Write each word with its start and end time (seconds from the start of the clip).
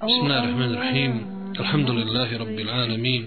بسم 0.00 0.20
الله 0.26 0.44
الرحمن 0.44 0.74
الرحيم 0.74 1.12
الحمد 1.60 1.90
لله 1.90 2.36
رب 2.38 2.58
العالمين 2.58 3.22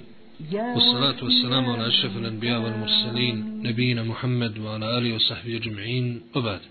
والصلاة 0.76 1.24
والسلام 1.24 1.66
على 1.70 1.88
أشرف 1.88 2.18
الأنبياء 2.18 2.62
والمرسلين 2.62 3.36
نبينا 3.64 4.04
محمد 4.04 4.58
وعلى 4.58 4.98
آله 4.98 5.16
وصحبه 5.16 5.56
أجمعين 5.58 6.22
وبعد 6.36 6.62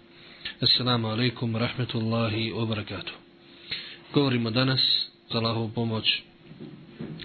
السلام 0.62 1.06
عليكم 1.06 1.54
ورحمة 1.54 1.92
الله 1.94 2.52
وبركاته 2.52 3.12
Govorimo 4.14 4.50
danas 4.50 4.80
za 5.32 5.38
Allahovu 5.38 5.68
pomoć 5.74 6.22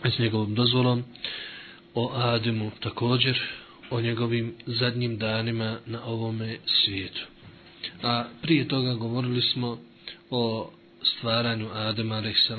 s 0.04 0.20
njegovom 0.20 0.55
dozvolom 0.55 1.04
o 1.94 2.12
Ademu 2.16 2.71
također 2.80 3.41
o 3.89 4.02
njegovim 4.02 4.54
zadnjim 4.66 5.18
danima 5.18 5.78
na 5.86 6.05
ovome 6.05 6.57
svijetu. 6.66 7.25
A 8.04 8.25
prije 8.41 8.68
toga 8.68 8.94
govorili 8.94 9.41
smo 9.41 9.78
o 10.30 10.71
stvaranju 11.16 11.70
Adema 11.74 12.16
a.s. 12.16 12.52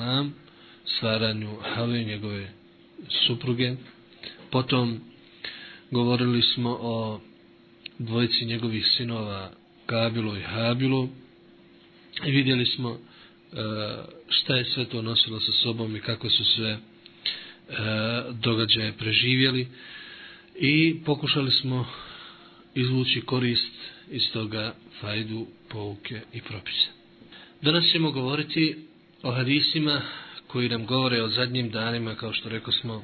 stvaranju 0.97 1.55
Have 1.75 2.03
njegove 2.03 2.49
supruge. 3.27 3.75
Potom 4.51 4.99
govorili 5.91 6.41
smo 6.41 6.77
o 6.81 7.19
dvojici 7.99 8.45
njegovih 8.45 8.85
sinova 8.97 9.51
Kabilu 9.85 10.37
i 10.37 10.41
Habilu 10.41 11.09
i 12.25 12.31
vidjeli 12.31 12.65
smo 12.65 12.89
e, 12.91 12.97
šta 14.29 14.55
je 14.55 14.65
sve 14.65 14.85
to 14.85 15.01
nosilo 15.01 15.39
sa 15.39 15.51
sobom 15.51 15.95
i 15.95 15.99
kako 16.01 16.29
su 16.29 16.45
sve 16.45 16.69
e, 16.69 16.79
događaje 18.33 18.93
preživjeli 18.97 19.67
i 20.55 21.01
pokušali 21.05 21.51
smo 21.51 21.85
izvući 22.75 23.21
korist 23.21 23.73
iz 24.11 24.31
toga 24.33 24.73
fajdu, 25.01 25.47
pouke 25.69 26.21
i 26.33 26.41
propise. 26.41 26.98
Danas 27.61 27.85
ćemo 27.91 28.11
govoriti 28.11 28.75
o 29.23 29.31
hadisima 29.31 30.01
koji 30.47 30.69
nam 30.69 30.85
govore 30.85 31.21
o 31.21 31.29
zadnjim 31.29 31.69
danima, 31.69 32.15
kao 32.15 32.33
što 32.33 32.49
rekao 32.49 32.73
smo, 32.73 33.03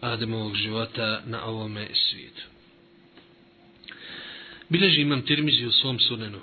Ademovog 0.00 0.54
života 0.54 1.22
na 1.26 1.44
ovome 1.44 1.88
svijetu. 1.94 2.42
Bileži 4.68 5.00
imam 5.00 5.22
tirmizi 5.22 5.66
u 5.66 5.72
svom 5.72 5.98
sunenu. 5.98 6.38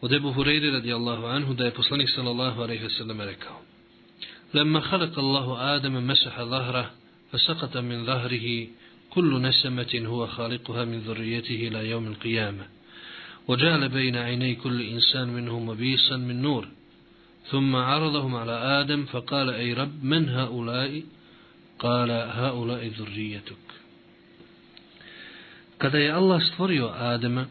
Od 0.00 0.12
Ebu 0.12 0.32
Hureyri 0.32 0.72
radijallahu 0.72 1.26
anhu 1.26 1.54
da 1.54 1.64
je 1.64 1.70
poslanik 1.70 2.10
sallallahu 2.10 2.62
alaihi 2.62 2.84
wasallam 2.84 3.24
rekao 3.24 3.60
Lemma 4.52 4.80
halak 4.80 5.18
Allahu 5.18 5.52
Adama 5.52 6.00
mesaha 6.00 6.44
lahra 6.44 6.90
fasakata 7.30 7.82
min 7.82 8.04
zahrihi 8.04 8.70
kullu 9.10 9.38
nesemetin 9.38 10.06
huwa 10.06 10.26
halikuha 10.26 10.84
min 10.84 11.00
zurrijetihi 11.00 11.66
ila 11.66 11.80
jevmin 11.80 12.14
qiyamah 12.14 12.79
وجعل 13.49 13.89
بين 13.89 14.15
عيني 14.15 14.55
كل 14.55 14.81
إنسان 14.81 15.27
منهم 15.27 15.69
وبيسا 15.69 16.17
من 16.17 16.41
نور 16.41 16.67
ثم 17.51 17.75
عرضهم 17.75 18.35
على 18.35 18.51
آدم 18.81 19.05
فقال 19.05 19.49
أي 19.49 19.73
رب 19.73 20.03
من 20.03 20.29
هؤلاء 20.29 21.03
قال 21.79 22.11
هؤلاء 22.11 22.87
ذريتك 22.87 23.65
Kada 25.77 25.97
je 25.97 26.11
Allah 26.11 26.41
stvorio 26.53 26.87
Adama, 26.87 27.45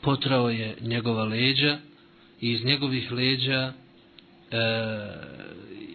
potrao 0.00 0.50
je 0.50 0.76
njegova 0.80 1.24
leđa 1.24 1.78
i 2.40 2.52
iz 2.52 2.64
njegovih 2.64 3.12
leđa 3.12 3.72
e, 3.72 3.72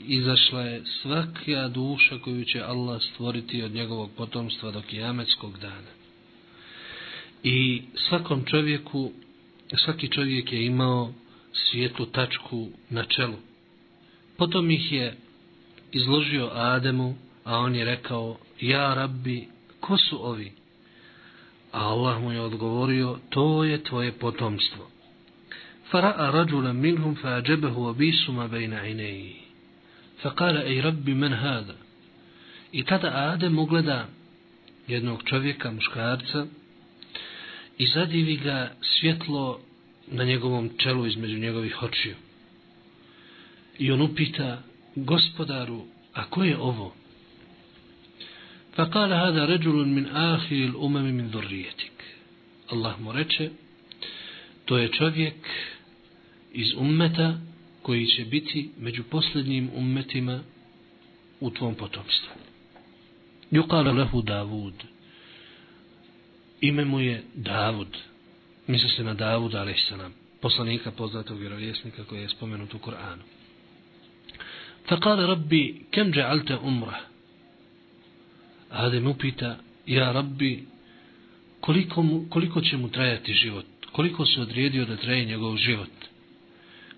izašla 0.07 0.61
je 0.61 0.81
svaka 1.01 1.67
duša 1.67 2.19
koju 2.19 2.45
će 2.45 2.61
Allah 2.61 3.01
stvoriti 3.01 3.63
od 3.63 3.71
njegovog 3.71 4.09
potomstva 4.17 4.71
do 4.71 4.81
kijametskog 4.81 5.57
dana. 5.59 5.91
I 7.42 7.82
svakom 8.08 8.44
čovjeku, 8.44 9.12
svaki 9.84 10.08
čovjek 10.08 10.52
je 10.52 10.66
imao 10.66 11.12
svijetlu 11.52 12.06
tačku 12.06 12.68
na 12.90 13.04
čelu. 13.04 13.36
Potom 14.36 14.70
ih 14.70 14.92
je 14.92 15.16
izložio 15.92 16.50
Ademu, 16.52 17.14
a 17.44 17.58
on 17.58 17.74
je 17.74 17.84
rekao, 17.84 18.36
ja 18.60 18.94
rabbi, 18.94 19.48
ko 19.80 19.98
su 19.98 20.26
ovi? 20.26 20.52
A 21.72 21.80
Allah 21.80 22.22
mu 22.22 22.32
je 22.32 22.40
odgovorio, 22.40 23.18
to 23.30 23.64
je 23.64 23.84
tvoje 23.84 24.12
potomstvo. 24.12 24.90
Fara'a 25.92 26.30
rađula 26.30 26.72
minhum 26.72 27.16
fa'ađebehu 27.16 27.90
abisuma 27.90 28.48
bejna 28.48 28.86
ineji. 28.86 29.36
Fa'kala, 30.22 30.64
ej 30.66 30.80
rabbi, 30.80 31.14
men 31.14 31.32
hada? 31.32 31.74
I 32.72 32.84
tada 32.84 33.08
Adem 33.14 33.58
ugleda 33.58 34.08
jednog 34.88 35.22
čovjeka, 35.24 35.70
muškarca, 35.70 36.46
i 37.82 37.86
zadivi 37.86 38.36
ga 38.36 38.72
svjetlo 38.80 39.60
na 40.06 40.24
njegovom 40.24 40.70
čelu 40.78 41.06
između 41.06 41.38
njegovih 41.38 41.82
očiju. 41.82 42.14
I 43.78 43.90
on 43.90 44.02
upita 44.02 44.62
gospodaru, 44.96 45.84
a 46.12 46.24
ko 46.30 46.44
je 46.44 46.58
ovo? 46.58 46.94
Fa 48.74 48.90
kala 48.90 49.16
hada 49.16 49.46
ređulun 49.46 49.94
min 49.94 50.06
ahil 50.16 50.72
umami 50.76 51.12
min 51.12 51.28
dhurrijetik. 51.28 51.92
Allah 52.70 53.00
mu 53.00 53.12
reče, 53.12 53.50
to 54.64 54.78
je 54.78 54.88
čovjek 54.88 55.34
iz 56.52 56.74
ummeta 56.76 57.38
koji 57.82 58.06
će 58.06 58.24
biti 58.24 58.70
među 58.78 59.02
posljednjim 59.04 59.70
ummetima 59.74 60.40
u 61.40 61.50
tvom 61.50 61.74
potomstvu. 61.74 62.30
Jukala 63.50 63.92
lehu 63.92 64.22
Davud 64.22 64.74
ime 66.62 66.84
mu 66.84 67.00
je 67.00 67.22
Davud. 67.34 67.96
Misli 68.66 68.88
se 68.88 69.04
na 69.04 69.14
Davuda, 69.14 69.60
ali 69.60 69.74
se 69.74 69.96
nam 69.96 70.14
poslanika 70.40 70.90
poznatog 70.90 71.38
vjerovjesnika 71.38 72.04
koji 72.04 72.20
je 72.20 72.28
spomenut 72.28 72.74
u 72.74 72.78
Koranu. 72.78 73.22
Fakale 74.88 75.26
rabbi, 75.26 75.84
kem 75.90 76.12
dža'alte 76.12 76.58
umra? 76.62 77.00
Adem 78.70 79.06
upita, 79.06 79.56
ja 79.86 80.12
rabbi, 80.12 80.64
koliko, 81.60 82.02
mu, 82.02 82.26
koliko 82.30 82.60
će 82.60 82.76
mu 82.76 82.88
trajati 82.88 83.32
život? 83.32 83.66
Koliko 83.92 84.26
se 84.26 84.40
odredio 84.40 84.84
da 84.84 84.96
traje 84.96 85.24
njegov 85.24 85.56
život? 85.56 85.90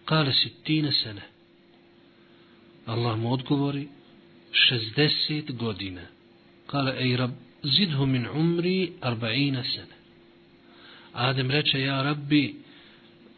Kale 0.04 0.32
si 0.32 0.50
tine 0.64 0.92
sene. 0.92 1.22
Allah 2.86 3.19
mu 3.19 3.32
odgovori, 3.32 3.88
60 4.96 5.52
godina. 5.56 6.02
Kale, 6.66 6.96
ej 6.98 7.16
rab, 7.16 7.31
zidhu 7.63 8.06
min 8.06 8.28
umri 8.28 8.91
arba'ina 9.02 9.63
sene. 9.63 9.96
Adem 11.13 11.52
reče, 11.52 11.81
ja 11.81 12.02
rabbi, 12.02 12.56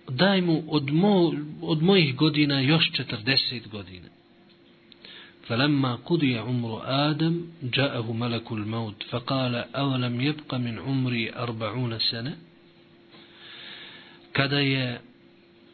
daj 0.09 0.42
mu 0.42 0.64
od, 0.68 0.92
mo, 0.92 1.34
od 1.62 1.84
mojih 1.84 2.16
godina 2.16 2.59
još 2.59 2.92
40 2.92 3.68
godina. 3.68 4.08
فلما 5.47 5.96
قضي 5.96 6.38
عمر 6.38 6.81
آدم 6.84 7.46
جاءه 7.64 8.12
ملك 8.14 8.52
الموت 8.52 9.03
فقال 9.03 9.56
أولم 9.75 10.22
يبق 10.22 10.53
من 10.53 10.80
عمري 10.80 11.34
أربعون 11.36 12.00
سنة 12.00 12.36
kada 14.34 14.59
je 14.59 15.00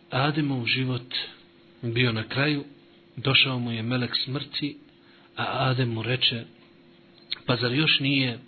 Ademov 0.09 0.66
život 0.66 1.16
bio 1.81 2.12
na 2.12 2.23
kraju, 2.23 2.63
došao 3.16 3.59
mu 3.59 3.72
je 3.72 3.84
melek 3.84 4.16
smrti, 4.16 4.78
a 5.35 5.69
Adem 5.69 5.90
mu 5.90 6.03
reče, 6.03 6.44
pa 7.45 7.56
zar 7.56 7.72
još 7.72 8.00
nije 8.00 8.40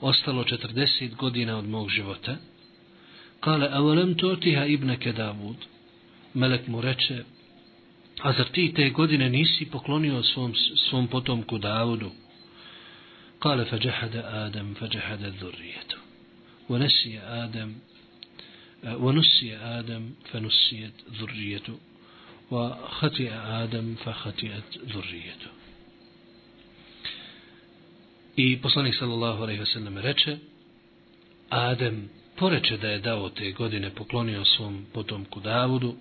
ostalo 0.00 0.44
40 0.44 1.14
godina 1.14 1.58
od 1.58 1.68
mog 1.68 1.88
života? 1.88 2.36
Kale, 3.40 3.68
a 3.72 3.78
volem 3.80 4.14
to 4.14 4.36
tiha 4.36 4.64
ibneke 4.66 5.12
Davud? 5.12 5.56
Melek 6.34 6.66
mu 6.66 6.80
reče, 6.80 7.24
a 8.22 8.32
zar 8.32 8.48
ti 8.48 8.72
te 8.76 8.90
godine 8.90 9.30
nisi 9.30 9.66
poklonio 9.70 10.22
svom, 10.22 10.54
svom 10.88 11.06
potomku 11.06 11.58
Davudu? 11.58 12.10
Kale, 13.38 13.64
fa 13.64 13.78
džahada 13.78 14.22
Adam, 14.32 14.74
fa 14.74 14.88
džahada 14.88 15.30
dhurrijetu. 15.30 16.02
ونسي 16.72 17.18
آدم 17.18 17.72
ونسي 18.84 19.56
آدم 19.56 20.10
فنسيت 20.30 20.96
ذريته 21.18 21.78
وخطئ 22.50 23.30
آدم 23.62 23.94
فخطئت 23.94 24.78
ذريته 24.94 25.50
I 28.37 28.57
poslanik 28.61 28.95
sallallahu 28.95 29.43
alejhi 29.43 29.59
ve 29.59 29.65
sellem 29.65 29.97
reče 29.97 30.37
Adem 31.49 32.09
poreče 32.35 32.77
da 32.77 32.87
je 32.87 32.99
dao 32.99 33.29
te 33.29 33.51
godine 33.51 33.89
poklonio 33.89 34.45
svom 34.45 34.85
potomku 34.93 35.39
Davudu 35.39 35.95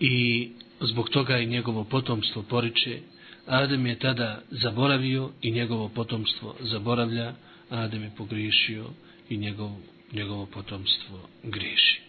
i 0.00 0.48
zbog 0.80 1.08
toga 1.08 1.38
i 1.38 1.46
njegovo 1.46 1.84
potomstvo 1.84 2.42
poriče 2.42 3.00
Adem 3.46 3.86
je 3.86 3.98
tada 3.98 4.42
zaboravio 4.50 5.30
i 5.42 5.50
njegovo 5.50 5.88
potomstvo 5.88 6.56
zaboravlja 6.60 7.34
Adem 7.70 8.02
je 8.02 8.12
pogriješio 8.16 8.84
i 9.28 9.36
njegov, 9.36 9.70
njegovo 10.12 10.46
potomstvo 10.46 11.28
griješi. 11.42 12.00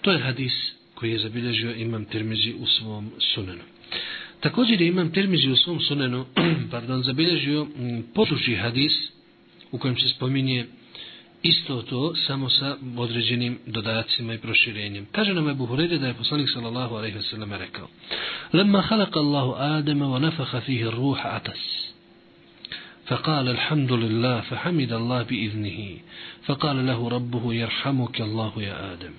To 0.00 0.12
je 0.12 0.18
hadis 0.18 0.52
koji 0.94 1.12
je 1.12 1.18
zabilježio 1.18 1.74
imam 1.74 2.04
Tirmizi 2.04 2.54
u 2.58 2.66
svom 2.66 3.12
sunenu. 3.34 3.62
Također 4.46 4.80
je 4.80 4.88
imam 4.88 5.12
termizi 5.12 5.50
u 5.50 5.56
svom 5.56 5.80
sunenu, 5.80 6.24
pardon, 6.70 7.02
zabilježio 7.02 7.66
poduži 8.14 8.54
hadis 8.54 8.92
u 9.72 9.78
kojem 9.78 9.96
se 9.96 10.08
spominje 10.08 10.66
isto 11.42 11.82
to 11.82 12.14
samo 12.26 12.50
sa 12.50 12.76
određenim 12.96 13.58
dodacima 13.66 14.34
i 14.34 14.38
proširenjem. 14.38 15.06
Kaže 15.12 15.34
nam 15.34 15.48
Ebu 15.48 15.66
Hureyre 15.66 15.98
da 15.98 16.06
je 16.06 16.14
poslanik 16.14 16.48
sallallahu 16.50 16.94
alaihi 16.94 17.16
wa 17.16 17.30
sallam 17.30 17.52
rekao 17.52 17.88
Lema 18.52 18.80
halaka 18.80 19.20
Allahu 19.20 19.54
Adama 19.58 20.04
wa 20.06 20.18
nafaha 20.20 20.60
fihi 20.60 20.90
ruha 20.90 21.28
atas. 21.28 21.92
فقال 23.06 23.48
الحمد 23.48 23.92
لله 23.92 24.40
فحمد 24.40 24.92
الله 24.92 25.22
بإذنه 25.22 25.98
فقال 26.46 26.86
له 26.86 27.08
ربه 27.08 27.54
يرحمك 27.54 28.20
الله 28.20 28.52
يا 28.56 28.92
آدم 28.92 29.14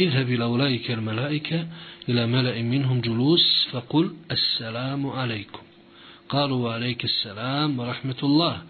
اذهب 0.00 0.28
إلى 0.28 0.44
أولئك 0.44 0.90
الملائكة 0.90 1.66
إلى 2.08 2.26
ملأ 2.26 2.62
منهم 2.62 3.00
جلوس 3.00 3.68
فقل 3.72 4.16
السلام 4.30 5.06
عليكم. 5.06 5.62
قالوا 6.28 6.68
وعليك 6.68 7.04
السلام 7.04 7.78
ورحمة 7.78 8.20
الله. 8.22 8.62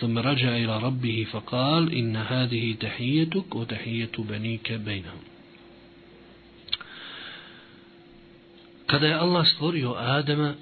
ثم 0.00 0.18
رجع 0.18 0.56
إلى 0.56 0.78
ربه 0.78 1.26
فقال 1.30 1.94
إن 1.94 2.16
هذه 2.16 2.74
تحيتك 2.80 3.56
وتحية 3.56 4.12
بنيك 4.18 4.72
بينهم. 4.72 5.22
Kada 8.86 9.06
je 9.06 9.14
Allah 9.14 9.46
stvorio 9.46 9.94
Adama, 9.98 10.54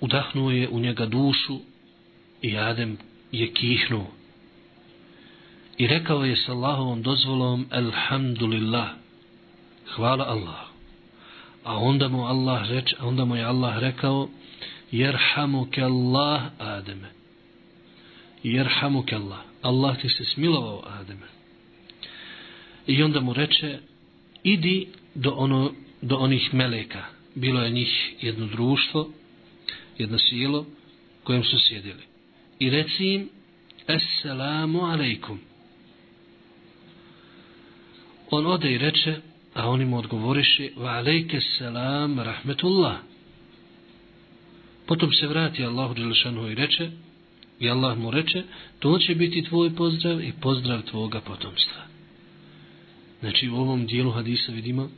udahnuo 0.00 0.50
je 0.50 0.68
u 0.68 0.80
njega 0.80 1.06
dušu 1.06 1.60
i 2.42 2.58
Adem 2.58 2.98
je 3.32 3.52
kihnuo. 3.52 4.10
I 5.78 5.86
rekao 5.86 6.24
je 6.24 6.36
s 6.36 6.48
Allahovom 6.48 7.02
dozvolom 7.02 7.66
Alhamdulillah, 7.70 8.88
hvala 9.96 10.24
Allah. 10.24 10.60
A 11.64 11.76
onda 11.76 12.08
mu 12.08 12.24
Allah 12.24 12.70
reč, 12.70 12.94
onda 13.00 13.24
mu 13.24 13.36
je 13.36 13.44
Allah 13.44 13.78
rekao 13.78 14.28
Jerhamuke 14.90 15.82
Allah 15.82 16.42
Ademe. 16.58 17.08
Jerhamuke 18.42 19.14
Allah. 19.16 19.38
Allah 19.62 20.00
ti 20.00 20.08
se 20.08 20.24
smilovao 20.24 20.82
Ademe. 21.00 21.26
I 22.86 23.02
onda 23.02 23.20
mu 23.20 23.32
reče 23.32 23.78
idi 24.42 24.88
do, 25.14 25.30
ono, 25.30 25.72
do 26.02 26.16
onih 26.16 26.54
meleka. 26.54 27.04
Bilo 27.34 27.62
je 27.62 27.70
njih 27.70 28.14
jedno 28.20 28.46
društvo, 28.46 29.10
jedno 29.98 30.18
silo 30.18 30.66
kojem 31.24 31.44
su 31.44 31.58
sjedili. 31.58 32.02
I 32.58 32.70
reci 32.70 33.04
im 33.04 33.28
Esselamu 33.88 34.80
alaikum. 34.80 35.40
On 38.30 38.46
ode 38.46 38.72
i 38.72 38.78
reče, 38.78 39.16
a 39.54 39.68
oni 39.68 39.84
mu 39.84 39.98
odgovoriše, 39.98 40.70
wa 40.76 40.96
alejke 40.96 41.40
selam 41.40 42.18
rahmetullah. 42.20 42.96
Potom 44.86 45.12
se 45.12 45.26
vrati 45.26 45.64
Allahu 45.64 45.94
Đelešanu 45.94 46.50
i 46.50 46.54
reče, 46.54 46.90
i 47.60 47.70
Allah 47.70 47.98
mu 47.98 48.10
reče, 48.10 48.42
to 48.78 48.98
će 48.98 49.14
biti 49.14 49.42
tvoj 49.42 49.74
pozdrav 49.74 50.20
i 50.20 50.32
pozdrav 50.40 50.82
tvoga 50.82 51.20
potomstva. 51.20 51.82
Znači 53.20 53.48
u 53.48 53.56
ovom 53.56 53.86
dijelu 53.86 54.10
hadisa 54.10 54.52
vidimo 54.52 54.88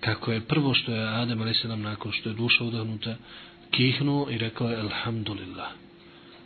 kako 0.00 0.32
je 0.32 0.40
prvo 0.40 0.74
što 0.74 0.92
je 0.92 1.08
Adem 1.08 1.42
a.s. 1.42 1.64
nakon 1.64 2.12
što 2.12 2.28
je 2.28 2.34
duša 2.34 2.64
udahnuta 2.64 3.16
kihnuo 3.70 4.30
i 4.30 4.38
rekao 4.38 4.68
je 4.68 4.80
Alhamdulillah. 4.80 5.68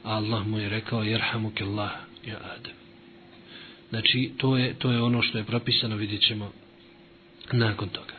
A 0.04 0.14
Allah 0.14 0.46
mu 0.46 0.58
je 0.58 0.68
rekao 0.68 1.02
Jerhamuk 1.02 1.60
Allah 1.60 1.90
ja 2.26 2.38
Adem. 2.56 2.87
Znači 3.89 4.31
to 4.37 4.57
je, 4.57 4.73
to 4.73 4.91
je 4.91 5.01
ono 5.01 5.21
što 5.21 5.37
je 5.37 5.43
propisano 5.43 5.95
vidjet 5.95 6.21
ćemo 6.21 6.51
nakon 7.51 7.89
toga. 7.89 8.13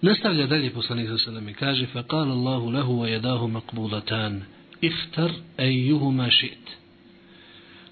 Nastavlja 0.00 0.46
dalje 0.46 0.70
poslanik 0.70 1.08
sa 1.08 1.18
sallam 1.18 1.48
i 1.48 1.54
kaže 1.54 1.86
فَقَالَ 1.86 2.28
اللَّهُ 2.30 2.70
لَهُ 2.70 2.88
وَيَدَاهُ 2.88 3.46
مَقْبُولَتَانِ 3.46 4.42
اِخْتَرْ 4.84 5.30
أَيُّهُمَا 5.60 6.28
شِئْتِ 6.30 6.82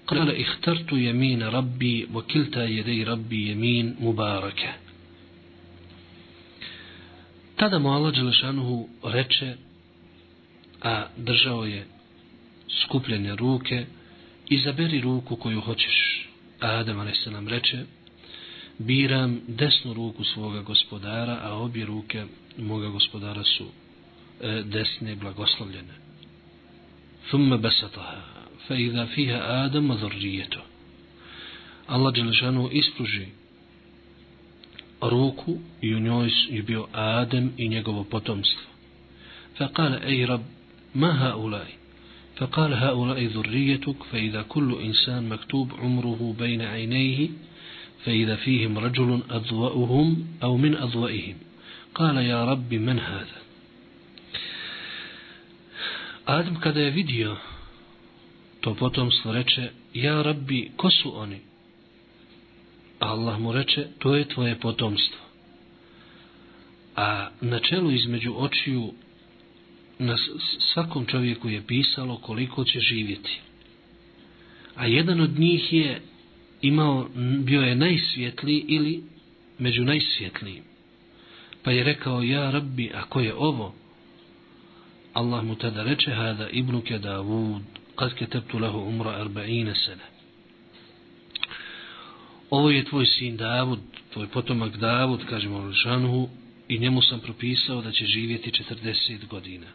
قال 0.07 0.41
اخترت 0.41 0.91
يمين 0.91 1.43
ربي 1.43 2.07
وكلتا 2.13 2.65
يدي 2.65 3.03
ربي 3.03 3.51
يمين 3.51 3.95
مباركة 3.99 4.73
Tada 7.61 7.79
mu 7.79 7.89
Allah 7.89 8.13
Đelešanuhu 8.13 8.87
reče, 9.03 9.55
a 10.81 11.05
držao 11.17 11.65
je 11.65 11.85
skupljene 12.81 13.35
ruke, 13.35 13.85
izaberi 14.49 15.01
ruku 15.01 15.35
koju 15.35 15.61
hoćeš. 15.61 16.24
Adam 16.60 17.00
a.s. 17.00 17.26
reče, 17.48 17.84
biram 18.78 19.40
desnu 19.48 19.92
ruku 19.94 20.24
svoga 20.24 20.62
gospodara, 20.62 21.38
a 21.42 21.54
obje 21.54 21.86
ruke 21.86 22.24
moga 22.58 22.88
gospodara 22.88 23.42
su 23.44 23.66
e, 24.40 24.62
desne 24.62 25.16
blagoslovljene. 25.16 25.94
Thumma 27.28 27.56
besataha, 27.56 28.22
fe 28.68 28.82
idha 28.82 29.06
fiha 29.06 29.38
Adam 29.38 29.90
adhurrijeto. 29.90 30.60
Allah 31.86 32.14
Đelešanu 32.14 32.68
ispruži 32.72 33.26
ruku 35.00 35.58
i 35.80 35.94
u 35.94 36.00
njoj 36.00 36.30
je 36.48 36.62
bio 36.62 36.86
Adem 36.92 37.52
i 37.56 37.68
njegovo 37.68 38.04
potomstvo. 38.04 38.62
Fa 39.58 39.68
kale, 39.68 40.00
ej 40.04 40.26
rab, 40.26 40.40
ma 40.94 41.12
ha 41.12 41.34
ulaj 42.94 43.28
dhurrijetuk, 43.28 44.06
fa 44.10 44.18
idha 44.18 44.42
kullu 44.44 44.80
insan 44.80 45.26
maktub 45.26 45.72
umruhu 45.82 46.34
bejna 46.34 46.70
ajnejhi, 46.70 47.30
فإذا 48.06 48.36
فيهم 48.36 48.78
رجل 48.78 49.22
أضوأهم 49.30 50.26
أو 50.42 50.56
من 50.56 50.76
أضوئهم 50.76 51.36
قال 51.94 52.16
يا 52.16 52.44
رب 52.44 52.74
من 52.74 52.98
هذا 52.98 53.38
Adam 56.26 56.56
kada 56.60 56.80
je 56.80 56.90
vidio 56.90 57.36
to 58.60 58.74
potomstvo 58.74 59.32
reče 59.32 59.70
ja 59.94 60.22
rabbi 60.22 60.70
ko 60.76 60.90
su 60.90 61.18
oni 61.18 61.40
Allah 62.98 63.38
mu 63.40 63.52
reče 63.52 63.86
to 63.98 64.16
je 64.16 64.28
tvoje 64.28 64.54
potomstvo 64.54 65.20
a 66.96 67.28
na 67.40 67.60
čelu 67.60 67.90
između 67.90 68.34
očiju 68.36 68.92
na 69.98 70.16
svakom 70.72 71.06
čovjeku 71.06 71.48
je 71.48 71.66
pisalo 71.66 72.16
koliko 72.16 72.64
će 72.64 72.80
živjeti 72.80 73.40
a 74.76 74.86
jedan 74.86 75.20
od 75.20 75.38
njih 75.38 75.72
je 75.72 76.00
imao, 76.62 77.08
bio 77.44 77.60
je 77.60 77.74
najsvjetliji 77.74 78.64
ili 78.68 79.02
među 79.58 79.84
najsvjetlijim. 79.84 80.64
Pa 81.62 81.70
je 81.70 81.84
rekao, 81.84 82.22
ja 82.22 82.50
rabbi, 82.50 82.90
a 82.94 83.02
ko 83.02 83.20
je 83.20 83.34
ovo? 83.34 83.74
Allah 85.12 85.44
mu 85.44 85.54
tada 85.54 85.82
reče, 85.82 86.10
hada 86.10 86.48
ibnuke 86.48 86.98
Davud, 86.98 87.62
kad 87.94 88.14
ketebtu 88.14 88.58
lehu 88.58 88.78
umra 88.78 89.10
arba'ine 89.10 89.74
sene. 89.74 90.04
Ovo 92.50 92.70
je 92.70 92.84
tvoj 92.84 93.06
sin 93.06 93.36
Davud, 93.36 93.78
tvoj 94.12 94.28
potomak 94.28 94.76
Davud, 94.76 95.24
kažemo 95.28 95.58
Lišanuhu, 95.58 96.28
i 96.68 96.78
njemu 96.78 97.02
sam 97.02 97.20
propisao 97.20 97.82
da 97.82 97.92
će 97.92 98.06
živjeti 98.06 98.50
40 98.50 99.26
godina. 99.26 99.66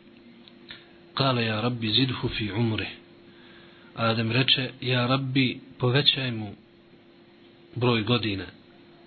Kale, 1.14 1.46
ja 1.46 1.62
rabbi, 1.62 1.92
zidhu 1.92 2.28
fi 2.28 2.52
umre. 2.52 2.90
Adem 3.96 4.32
reče, 4.32 4.72
ja 4.82 5.08
rabbi, 5.08 5.60
povećaj 5.78 6.32
mu 6.32 6.56
broj 7.76 8.04
godina. 8.04 8.46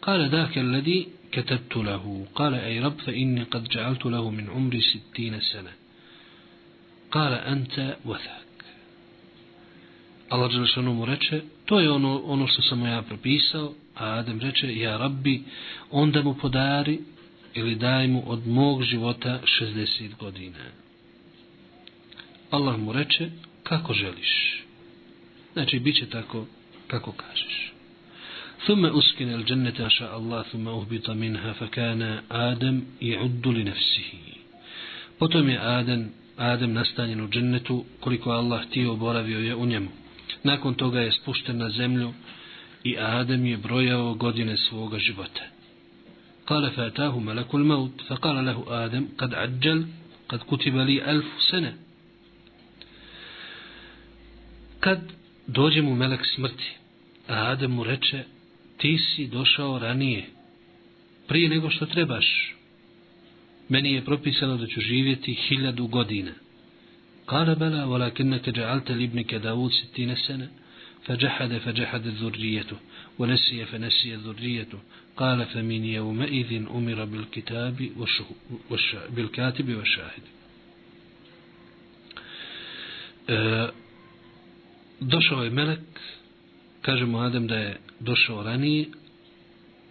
Kale 0.00 0.28
dake 0.28 0.62
ledi 0.62 1.06
ketabtu 1.30 1.82
lahu. 1.82 2.26
Kale 2.34 2.58
ej 2.68 2.80
rab 2.80 3.00
fa 3.04 3.12
inni 3.12 3.44
kad 3.50 3.68
džaltu 3.68 4.10
lahu 4.10 4.30
min 4.30 4.48
umri 4.50 4.80
sittine 4.80 5.40
sene. 5.40 5.72
Kale 7.10 7.40
anta 7.46 7.94
vathak. 8.04 8.44
Allah 10.28 10.50
Đelešanu 10.50 10.94
mu 10.94 11.04
reče, 11.06 11.42
to 11.64 11.80
je 11.80 11.90
ono, 11.90 12.22
ono 12.24 12.46
što 12.46 12.62
sam 12.62 12.86
ja 12.86 13.02
propisao, 13.02 13.74
a 13.94 14.18
Adem 14.18 14.40
reče, 14.40 14.76
ja 14.76 14.96
rabbi, 14.96 15.42
onda 15.90 16.22
mu 16.22 16.34
podari 16.34 16.98
ili 17.53 17.75
daj 17.75 18.07
mu 18.07 18.23
od 18.31 18.47
mog 18.47 18.83
života 18.83 19.39
60 19.61 20.15
godina. 20.19 20.65
Allah 22.49 22.79
mu 22.79 22.93
reče, 22.93 23.29
kako 23.63 23.93
želiš. 23.93 24.63
Znači, 25.53 25.79
bit 25.79 25.95
će 25.95 26.09
tako 26.09 26.45
kako 26.87 27.11
kažeš. 27.11 27.69
ثم 28.67 28.85
أسكن 28.85 29.29
الجنة 29.33 29.73
ما 29.79 29.89
شاء 29.89 30.17
الله 30.17 30.41
ثم 30.51 30.67
أهبط 30.67 31.09
منها 31.09 31.51
فكان 31.53 32.01
آدم 32.31 32.81
يعد 33.01 33.47
لنفسه 33.47 34.13
potom 35.19 35.49
je 35.49 35.59
Adem, 35.59 36.11
Adem 36.37 36.73
nastanjen 36.73 37.21
u 37.21 37.27
džennetu 37.27 37.85
koliko 37.99 38.31
Allah 38.31 38.65
htio 38.67 38.95
boravio 38.95 39.39
je 39.39 39.55
u 39.55 39.65
njemu. 39.65 39.89
Nakon 40.43 40.73
toga 40.73 40.99
je 40.99 41.11
spušten 41.11 41.57
na 41.57 41.69
zemlju 41.69 42.13
i 42.83 42.97
Adem 42.99 43.45
je 43.45 43.57
brojao 43.57 44.13
godine 44.13 44.57
svoga 44.57 44.99
života. 44.99 45.41
قال 46.46 46.70
فأتاه 46.70 47.18
ملك 47.18 47.54
الموت 47.54 48.00
فقال 48.08 48.46
له 48.46 48.64
آدم 48.84 49.08
قد 49.18 49.34
عجل 49.34 49.86
قد 50.28 50.38
كتب 50.38 50.76
لي 50.76 51.10
ألف 51.10 51.26
سنة 51.50 51.74
kad 54.80 55.00
dođe 55.46 55.82
melek 55.82 56.26
smrti 56.34 56.70
a 57.28 57.50
Adem 57.50 57.70
mu 57.70 57.84
reče 57.84 58.24
ti 58.76 58.98
si 58.98 59.26
došao 59.26 59.78
ranije, 59.78 60.24
prije 61.28 61.48
nego 61.48 61.70
što 61.70 61.86
trebaš. 61.86 62.54
Meni 63.68 63.92
je 63.92 64.04
propisano 64.04 64.56
da 64.56 64.66
ću 64.66 64.80
živjeti 64.80 65.34
hiljadu 65.34 65.86
godina. 65.86 66.32
Kala 67.26 67.54
bela, 67.54 67.86
walakinnaka 67.86 68.52
ja'alta 68.52 68.96
libnika 68.96 69.38
Davud 69.38 69.72
sitine 69.72 70.16
sene, 70.16 70.48
fađahade, 71.06 71.60
fađahade 71.60 72.10
zurrijetu, 72.10 72.76
ونسي 73.19 73.65
فنسي 73.65 74.15
ذريته 74.15 74.79
قال 75.17 75.45
فمن 75.45 75.85
يومئذ 75.85 76.65
أمر 76.75 77.05
بالكتاب 77.05 77.89
والش... 78.69 78.95
بالكاتب 79.15 79.75
والشاهد 79.75 80.23
e, 83.27 83.67
došao 84.99 85.43
je 85.43 85.49
melek 85.49 85.79
kaže 86.81 87.05
mu 87.05 87.19
Adem 87.19 87.47
da 87.47 87.55
je 87.55 87.77
došao 87.99 88.43
ranije 88.43 88.85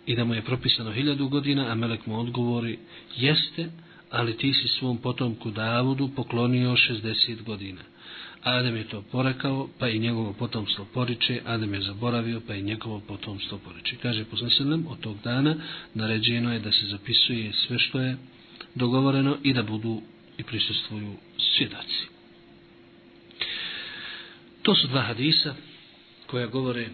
i 0.07 0.17
da 0.17 0.25
mu 0.25 0.35
je 0.35 0.45
propisano 0.45 0.93
hiljadu 0.93 1.29
godina 1.29 1.73
a 1.73 1.75
melek 1.75 2.07
mu 2.07 2.21
odgovori 2.21 2.79
jeste 3.17 3.71
ali 4.11 4.37
ti 4.37 4.53
si 4.53 4.69
svom 4.69 4.99
potomku 4.99 5.51
Davudu 5.51 6.11
poklonio 6.17 6.71
60 6.71 7.43
godina 7.43 7.81
Adem 8.44 8.76
je 8.76 8.88
to 8.88 9.02
porekao, 9.12 9.70
pa 9.80 9.90
i 9.90 10.00
njegovo 10.00 10.34
potomstvo 10.34 10.86
poriče, 10.94 11.42
Adem 11.46 11.74
je 11.74 11.82
zaboravio, 11.82 12.42
pa 12.48 12.56
i 12.56 12.62
njegovo 12.62 13.00
potomstvo 13.00 13.58
poriče. 13.58 13.96
Kaže 14.02 14.26
poslanselem, 14.26 14.86
od 14.90 15.00
tog 15.00 15.18
dana 15.24 15.56
naređeno 15.94 16.54
je 16.54 16.60
da 16.60 16.72
se 16.72 16.86
zapisuje 16.86 17.54
sve 17.54 17.80
što 17.80 18.00
je 18.00 18.18
dogovoreno 18.76 19.38
i 19.44 19.54
da 19.54 19.64
budu 19.64 20.02
i 20.38 20.44
prisustvuju 20.44 21.14
svjedaci. 21.38 22.08
To 24.62 24.76
su 24.76 24.88
dva 24.88 25.02
hadisa 25.02 25.56
koja 26.28 26.48
govore 26.48 26.90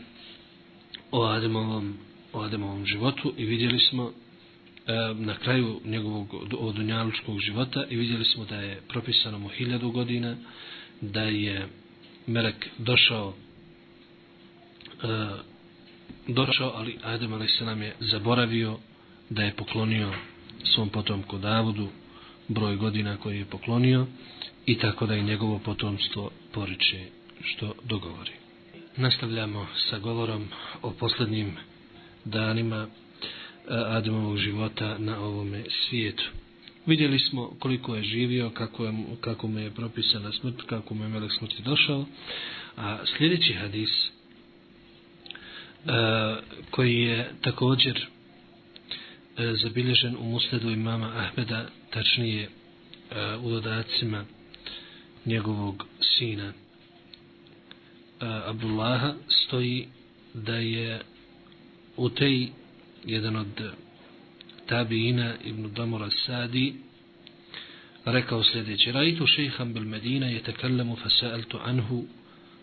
o 1.12 1.26
Ademovom, 1.26 1.98
o 2.34 2.42
Ademovom 2.42 2.86
životu 2.86 3.34
i 3.38 3.46
vidjeli 3.46 3.80
smo 3.80 4.12
e, 4.12 4.12
na 5.14 5.36
kraju 5.36 5.82
njegovog 5.86 6.34
odunjalučkog 6.60 7.40
života 7.40 7.86
i 7.90 7.96
vidjeli 7.96 8.26
smo 8.26 8.46
da 8.46 8.56
je 8.56 8.82
propisano 8.88 9.40
mu 9.40 9.48
hiljadu 9.48 9.92
godina, 9.92 10.36
da 11.02 11.22
je 11.22 11.68
Melek 12.28 12.68
došao 12.78 13.34
e, 15.04 15.50
došao, 16.28 16.72
ali 16.76 16.98
Adem 17.04 17.34
ali 17.34 17.48
se 17.48 17.66
nam 17.66 17.82
je 17.82 17.96
zaboravio 18.00 18.78
da 19.30 19.44
je 19.44 19.56
poklonio 19.56 20.14
svom 20.64 20.90
potomku 20.90 21.38
Davudu 21.38 21.88
broj 22.48 22.76
godina 22.76 23.18
koji 23.18 23.38
je 23.38 23.46
poklonio 23.46 24.08
i 24.66 24.78
tako 24.78 25.06
da 25.06 25.14
je 25.14 25.24
njegovo 25.24 25.60
potomstvo 25.60 26.32
poriče 26.52 27.06
što 27.44 27.74
dogovori. 27.84 28.32
Nastavljamo 28.98 29.68
sa 29.90 30.00
govorom 30.00 30.48
o 30.82 30.92
posljednjim 30.92 31.58
danima 32.26 32.88
e, 32.88 32.88
Ademovog 33.70 34.38
života 34.38 34.98
na 34.98 35.20
ovome 35.20 35.64
svijetu. 35.70 36.24
Vidjeli 36.90 37.20
smo 37.20 37.52
koliko 37.60 37.96
je 37.96 38.04
živio, 38.04 38.50
kako, 38.50 38.86
je, 38.86 38.94
kako 39.22 39.48
mu 39.48 39.60
je 39.60 39.72
propisana 39.72 40.32
smrt, 40.32 40.56
kako 40.66 40.94
mu 40.94 41.04
je 41.04 41.10
melek 41.10 41.32
smrti 41.38 41.64
došao. 41.64 42.06
A 42.78 42.98
sljedeći 43.18 43.54
hadis, 43.54 43.90
uh, 43.90 43.96
koji 46.72 46.96
je 46.96 47.32
također 47.42 48.08
e, 49.38 49.54
zabilježen 49.64 50.16
u 50.20 50.24
musledu 50.24 50.70
imama 50.70 51.12
Ahmeda, 51.16 51.70
tačnije 51.90 52.44
e, 52.44 52.50
u 53.44 53.50
dodacima 53.50 54.26
njegovog 55.26 55.86
sina 56.18 56.48
uh, 56.48 56.54
Abdullaha, 58.46 59.14
stoji 59.28 59.88
da 60.34 60.56
je 60.56 61.02
u 61.98 62.10
tej 62.10 62.50
jedan 63.06 63.36
od 63.36 63.72
tabiina 64.70 65.36
ibn 65.44 65.74
Damura 65.74 66.10
Sadi 66.26 66.74
rekao 68.06 68.44
sljedeće. 68.44 68.92
Rajtu 68.92 69.28
šehan 69.28 69.74
bil 69.74 69.84
Medina 69.84 70.28
je 70.28 70.44
tekallemu 70.44 70.96
fasaeltu 70.96 71.60
anhu 71.66 72.06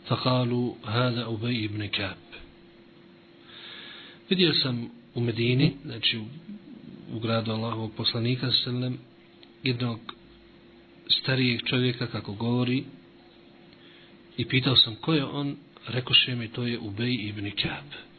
faqalu 0.09 0.75
hada 0.85 1.29
Ubej 1.29 1.65
ibn 1.65 1.89
Kab. 1.89 2.27
Vidio 4.31 4.55
sam 4.55 4.91
u 5.15 5.21
Medini 5.21 5.73
znači 5.85 6.19
u, 6.19 6.25
u 7.17 7.19
gradu 7.19 7.53
Allahovog 7.53 7.93
poslanika 7.97 8.51
sallam 8.51 8.99
jednog 9.63 10.01
starijeg 11.09 11.61
čovjeka 11.65 12.07
kako 12.07 12.33
govori 12.33 12.85
i 14.37 14.45
pitao 14.45 14.77
sam 14.77 14.95
ko 14.95 15.15
je 15.15 15.25
on 15.25 15.57
rekoše 15.89 16.35
mi 16.35 16.49
to 16.49 16.67
je 16.67 16.79
Ubej 16.79 17.15
ibn 17.15 17.51
Kab. 17.51 18.16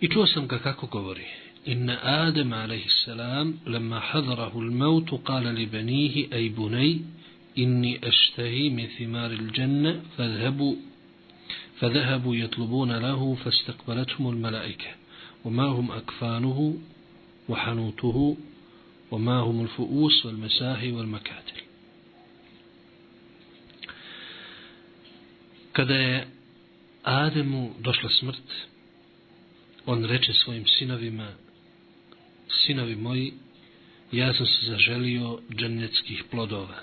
I 0.00 0.08
čuo 0.08 0.26
sam 0.26 0.48
ga 0.48 0.58
kako 0.58 0.86
govori. 0.86 1.26
Inna 1.64 1.98
Adem 2.02 2.52
a.s. 2.52 3.06
lama 3.66 4.00
hadarahu 4.00 4.60
l-mautu 4.60 5.18
kala 5.18 5.50
li 5.50 5.66
benihi 5.66 6.28
ej 6.30 6.50
bunej 6.50 6.98
inni 7.54 7.98
eštahi 8.02 8.70
mi 8.70 8.88
thimari 8.96 9.36
l-đenne 9.36 10.00
fadhabu 10.16 10.76
فذهبوا 11.80 12.36
يطلبون 12.36 12.92
له 12.92 13.34
فاستقبلتهم 13.34 14.30
الملائكة 14.30 14.90
وما 15.44 15.66
هم 15.66 15.90
أكفانه 15.90 16.78
وحنوته 17.48 18.36
وما 19.10 19.38
هم 19.38 19.60
الفؤوس 19.62 20.26
والمساهي 20.26 20.92
والمكاتل 20.92 21.58
kada 25.72 25.94
je 25.94 26.26
Ademu 27.04 27.70
došla 27.80 28.08
smrt 28.08 28.48
on 29.90 30.04
reče 30.04 30.32
svojim 30.32 30.66
sinovima, 30.66 31.28
sinovi 32.48 32.96
moji, 32.96 33.32
ja 34.12 34.34
sam 34.34 34.46
se 34.46 34.66
zaželio 34.66 35.38
džennetskih 35.54 36.24
plodova. 36.30 36.80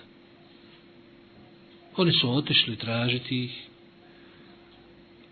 Oni 1.97 2.11
su 2.11 2.35
otišli 2.35 2.75
tražiti 2.75 3.43
ih, 3.43 3.51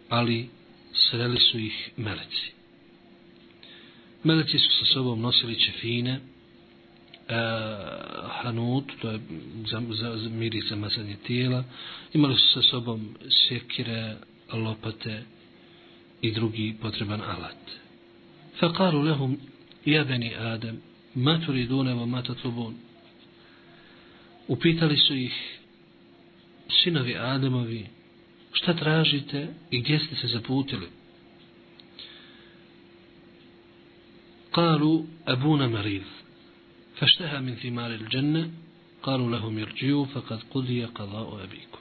ali 0.09 0.49
sreli 0.93 1.39
su 1.39 1.59
ih 1.59 1.89
meleci. 1.97 2.51
Meleci 4.23 4.59
su 4.59 4.69
sa 4.79 4.93
sobom 4.93 5.21
nosili 5.21 5.59
čefine, 5.59 6.11
e, 6.11 6.19
hanut, 8.29 8.91
to 9.01 9.11
je 9.11 9.19
za, 9.65 9.81
za, 9.89 10.17
za 10.17 10.29
miris 10.29 10.69
za 10.69 10.75
mazanje 10.75 11.15
tijela, 11.27 11.63
imali 12.13 12.35
su 12.35 12.47
sa 12.53 12.61
sobom 12.61 13.15
sjekire, 13.29 14.15
lopate, 14.51 15.23
i 16.22 16.32
drugi 16.32 16.76
potreban 16.82 17.20
alat. 17.20 17.78
Fakaru 18.60 19.02
lehum, 19.02 19.38
ja 19.84 20.04
beni 20.04 20.34
Adem, 20.34 20.80
ma 21.14 21.40
turidune 21.46 21.94
wa 21.94 22.06
ma 22.06 22.22
tatlubun. 22.22 22.74
Upitali 24.48 24.96
su 24.96 25.14
ih 25.14 25.34
sinovi 26.68 27.16
Ademovi, 27.16 27.86
šta 28.52 28.74
tražite 28.74 29.48
i 29.70 29.80
gdje 29.80 29.98
ste 29.98 30.16
se 30.16 30.26
zaputili? 30.26 30.88
قالوا 34.52 35.04
أبونا 35.28 35.66
مريض 35.66 36.02
فاشتهى 36.96 37.40
من 37.40 37.54
ثمار 37.54 37.90
الجنة 37.90 38.50
قالوا 39.02 39.30
لهم 39.30 39.58
يرجعوا 39.58 40.06
فقد 40.06 40.40
قضي 40.50 40.84
قضاء 40.84 41.44
أبيكم 41.44 41.78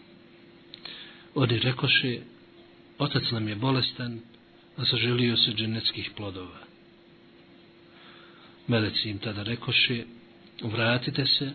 Oni 1.35 1.59
rekoše, 1.59 2.19
otac 2.97 3.31
nam 3.31 3.47
je 3.47 3.55
bolestan, 3.55 4.19
a 4.76 4.84
saželio 4.84 5.36
se 5.36 5.52
dženeckih 5.52 6.10
plodova. 6.16 6.58
Meleci 8.66 9.10
im 9.10 9.18
tada 9.18 9.42
rekoše, 9.42 10.04
vratite 10.62 11.26
se, 11.26 11.52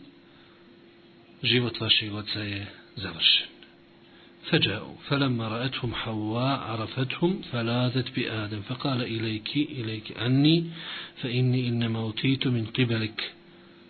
život 1.43 1.79
vašeg 1.79 2.13
oca 2.13 2.39
je 2.39 2.65
završen. 2.95 3.57
فجاءوا 4.49 4.95
فلما 5.07 5.47
رأتهم 5.47 5.93
حواء 5.93 6.59
عرفتهم 6.59 7.41
فلاذت 7.51 8.15
بآدم 8.15 8.61
فقال 8.61 9.01
إليك 9.01 9.55
إليك 9.55 10.17
عني 10.17 10.65
فإني 11.21 11.67
إنما 11.67 11.99
أوتيت 11.99 12.47
من 12.47 12.65
قبلك 12.65 13.33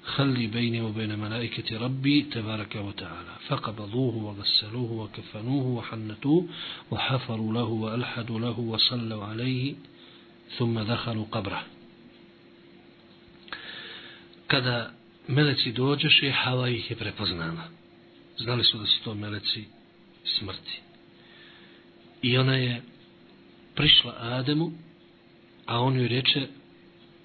خلي 0.06 0.46
بيني 0.46 0.80
وبين 0.80 1.18
ملائكة 1.18 1.78
ربي 1.78 2.22
تبارك 2.22 2.76
وتعالى 2.76 3.36
فقبضوه 3.48 4.16
وغسلوه 4.16 4.92
وكفنوه 4.92 5.66
وحنتوه 5.66 6.48
وحفروا 6.90 7.52
له 7.52 7.64
وألحدوا 7.64 8.40
له 8.40 8.60
وصلوا 8.60 9.24
عليه 9.24 9.74
ثم 10.58 10.80
دخلوا 10.80 11.24
قبره 11.32 11.62
kada 14.52 14.92
meleci 15.28 15.72
dođeše, 15.72 16.30
Hava 16.30 16.68
ih 16.68 16.90
je 16.90 16.96
prepoznala. 16.96 17.68
Znali 18.38 18.64
su 18.64 18.78
da 18.78 18.86
su 18.86 19.04
to 19.04 19.14
meleci 19.14 19.64
smrti. 20.24 20.80
I 22.22 22.38
ona 22.38 22.56
je 22.56 22.82
prišla 23.74 24.16
Ademu, 24.18 24.72
a 25.66 25.80
on 25.80 25.96
joj 25.96 26.08
reče, 26.08 26.46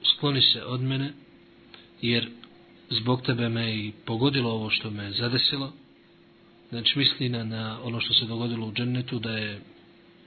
skloni 0.04 0.42
se 0.42 0.64
od 0.66 0.82
mene, 0.82 1.14
jer 2.02 2.30
zbog 3.01 3.23
tebe 3.23 3.49
me 3.49 3.77
i 3.77 3.93
pogodilo 4.05 4.51
ovo 4.51 4.71
što 4.71 4.91
me 4.91 5.13
zadesilo. 5.13 5.73
Znači 6.71 6.99
misli 6.99 7.29
na, 7.29 7.45
na 7.45 7.79
ono 7.83 8.01
što 8.01 8.15
se 8.15 8.25
dogodilo 8.27 8.67
u 8.67 8.73
džennetu, 8.73 9.19
da 9.19 9.31
je 9.31 9.61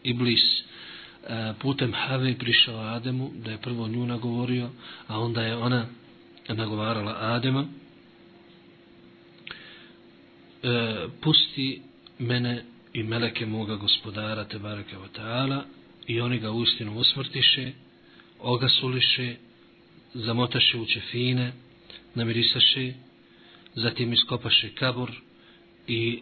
Iblis 0.03 0.41
e, 0.59 1.53
putem 1.59 1.93
Have 1.93 2.35
prišao 2.37 2.79
Ademu, 2.79 3.31
da 3.35 3.51
je 3.51 3.57
prvo 3.57 3.87
nju 3.87 4.05
nagovorio, 4.05 4.69
a 5.07 5.19
onda 5.19 5.41
je 5.41 5.55
ona 5.55 5.85
nagovarala 6.47 7.17
Adema. 7.19 7.65
E, 10.63 11.07
pusti 11.21 11.81
mene 12.19 12.63
i 12.93 13.03
meleke 13.03 13.45
moga 13.45 13.75
gospodara 13.75 14.43
Tebareke 14.43 14.95
Vata'ala 14.97 15.63
i 16.07 16.21
oni 16.21 16.39
ga 16.39 16.51
ustinu 16.51 16.97
usmrtiše, 16.97 17.71
ogasuliše, 18.39 19.35
zamotaše 20.13 20.77
u 20.77 20.85
čefine, 20.85 21.53
namirisaše, 22.15 22.93
zatim 23.75 24.13
iskopaše 24.13 24.69
kabur 24.75 25.11
i 25.87 26.19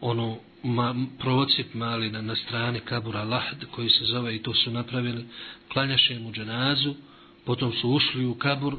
ono 0.00 0.38
ma, 0.62 0.94
provocip 1.18 1.74
mali 1.74 2.10
na, 2.10 2.22
na 2.22 2.36
strani 2.36 2.80
kabura 2.80 3.24
lahd 3.24 3.64
koji 3.70 3.90
se 3.90 4.04
zove 4.04 4.36
i 4.36 4.42
to 4.42 4.54
su 4.54 4.70
napravili, 4.70 5.24
klanjaše 5.72 6.18
mu 6.18 6.32
dženazu, 6.32 6.94
potom 7.44 7.72
su 7.72 7.90
ušli 7.90 8.26
u 8.26 8.34
kabur, 8.34 8.76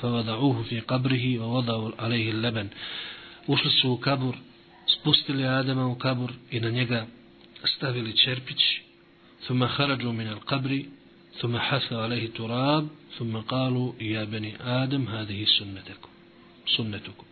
favadauhu 0.00 0.64
fi 0.64 0.80
kabrihi, 0.86 1.38
favadau 1.38 1.92
alaihi 1.98 2.32
leben. 2.32 2.68
Ušli 3.46 3.70
su 3.70 3.90
u 3.90 3.96
kabur, 3.96 4.36
spustili 4.86 5.46
Adama 5.46 5.86
u 5.86 5.94
kabur 5.94 6.32
i 6.50 6.60
na 6.60 6.70
njega 6.70 7.06
stavili 7.64 8.16
čerpić, 8.16 8.58
thuma 9.46 9.68
min 10.02 10.28
al-qabri, 10.28 10.84
ثم 11.41 11.57
حثوا 11.57 12.01
عليه 12.01 12.27
تراب 12.27 12.87
ثم 13.17 13.37
قالوا 13.37 13.93
يا 14.01 14.23
بني 14.23 14.55
آدم 14.61 15.07
هذه 15.07 15.45
سنتكم 15.59 16.09
سنتكم 16.77 17.25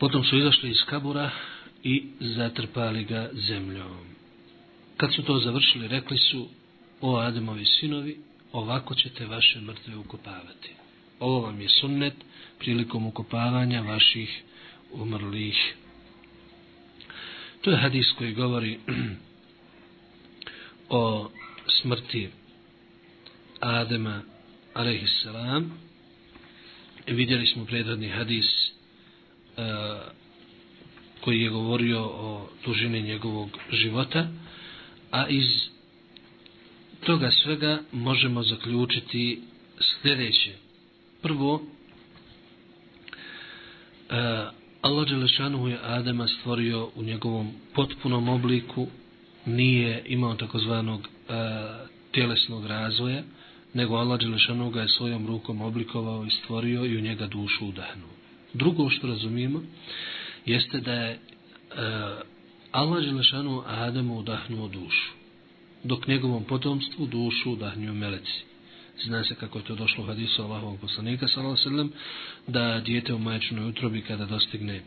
Potom 0.00 0.24
su 0.24 0.36
izašli 0.38 0.70
iz 0.70 0.82
kabura 0.86 1.30
i 1.82 2.04
zatrpali 2.20 3.04
ga 3.04 3.30
zemljom. 3.32 4.06
Kad 4.96 5.14
su 5.14 5.22
to 5.22 5.38
završili, 5.38 5.88
rekli 5.88 6.18
su, 6.18 6.48
o 7.00 7.16
Ademovi 7.16 7.64
sinovi, 7.64 8.18
ovako 8.52 8.94
ćete 8.94 9.26
vaše 9.26 9.60
mrtve 9.60 9.96
ukopavati. 9.96 10.70
Ovo 11.20 11.40
vam 11.40 11.60
je 11.60 11.68
sunnet 11.68 12.14
prilikom 12.58 13.06
ukopavanja 13.06 13.80
vaših 13.80 14.42
umrlih. 14.92 15.74
To 17.60 17.70
je 17.70 17.76
hadis 17.76 18.12
koji 18.18 18.32
govori 18.32 18.78
o 20.88 21.30
smrti 21.67 22.29
Adema 23.59 24.21
alaihissalam. 24.73 25.71
Vidjeli 27.07 27.47
smo 27.47 27.65
predradni 27.65 28.09
hadis 28.09 28.45
uh, 28.67 29.63
koji 31.21 31.41
je 31.41 31.49
govorio 31.49 32.01
o 32.03 32.49
dužini 32.65 33.01
njegovog 33.01 33.49
života, 33.71 34.27
a 35.11 35.27
iz 35.27 35.45
toga 37.05 37.31
svega 37.31 37.79
možemo 37.91 38.43
zaključiti 38.43 39.41
sljedeće. 39.79 40.53
Prvo, 41.21 41.53
uh, 41.53 41.61
Allah 44.81 45.07
Đelešanu 45.09 45.67
je 45.67 45.79
Adema 45.83 46.27
stvorio 46.27 46.89
u 46.95 47.03
njegovom 47.03 47.51
potpunom 47.73 48.29
obliku, 48.29 48.87
nije 49.45 50.03
imao 50.05 50.35
takozvanog 50.35 51.07
E, 51.29 51.33
tjelesnog 52.11 52.65
razvoja, 52.65 53.23
nego 53.73 53.95
Allah 53.95 54.19
Đelešanu 54.19 54.69
ga 54.69 54.81
je 54.81 54.87
svojom 54.87 55.27
rukom 55.27 55.61
oblikovao 55.61 56.25
i 56.25 56.29
stvorio 56.29 56.85
i 56.85 56.97
u 56.97 57.01
njega 57.01 57.27
dušu 57.27 57.67
udahnuo. 57.67 58.09
Drugo 58.53 58.89
što 58.89 59.07
razumijemo 59.07 59.61
jeste 60.45 60.79
da 60.79 60.93
je 60.93 61.11
e, 61.11 61.19
Allah 62.71 63.03
Đelešanu 63.03 63.63
Adamu 63.67 64.19
udahnuo 64.19 64.67
dušu, 64.67 65.11
dok 65.83 66.07
njegovom 66.07 66.43
potomstvu 66.43 67.05
dušu 67.05 67.51
udahnio 67.51 67.93
meleci. 67.93 68.43
Zna 69.05 69.23
se 69.23 69.35
kako 69.35 69.57
je 69.57 69.65
to 69.65 69.75
došlo 69.75 70.03
u 70.03 70.07
hadisu 70.07 70.41
Allahovog 70.41 70.79
poslanika, 70.79 71.27
sallam, 71.27 71.91
da 72.47 72.79
dijete 72.79 73.13
u 73.13 73.19
maječnoj 73.19 73.69
utrobi 73.69 74.01
kada 74.01 74.25
dostigne 74.25 74.75
e, 74.75 74.83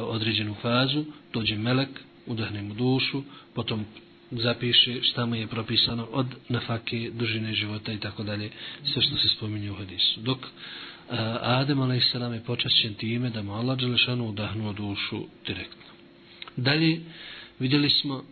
određenu 0.00 0.54
fazu, 0.62 1.04
dođe 1.32 1.56
melek, 1.56 1.88
udahne 2.26 2.62
mu 2.62 2.74
dušu, 2.74 3.22
potom 3.54 3.84
zapiše 4.30 5.02
šta 5.02 5.26
mu 5.26 5.34
je 5.34 5.46
propisano 5.46 6.08
od 6.12 6.26
nafake, 6.48 7.10
dužine 7.14 7.52
života 7.52 7.92
i 7.92 8.00
tako 8.00 8.22
dalje, 8.22 8.50
sve 8.92 9.02
što 9.02 9.16
se 9.16 9.28
spominje 9.28 9.70
u 9.70 9.74
hadisu. 9.74 10.20
Dok 10.20 10.38
uh, 10.38 10.48
Adem 11.40 11.80
a.s. 11.80 12.14
je 12.14 12.44
počašćen 12.46 12.94
time 12.94 13.30
da 13.30 13.42
mu 13.42 13.54
Allah 13.54 13.78
Đelešanu 13.78 14.28
udahnuo 14.28 14.72
dušu 14.72 15.24
direktno. 15.46 15.82
Dalje 16.56 17.00
vidjeli 17.58 17.90
smo 17.90 18.24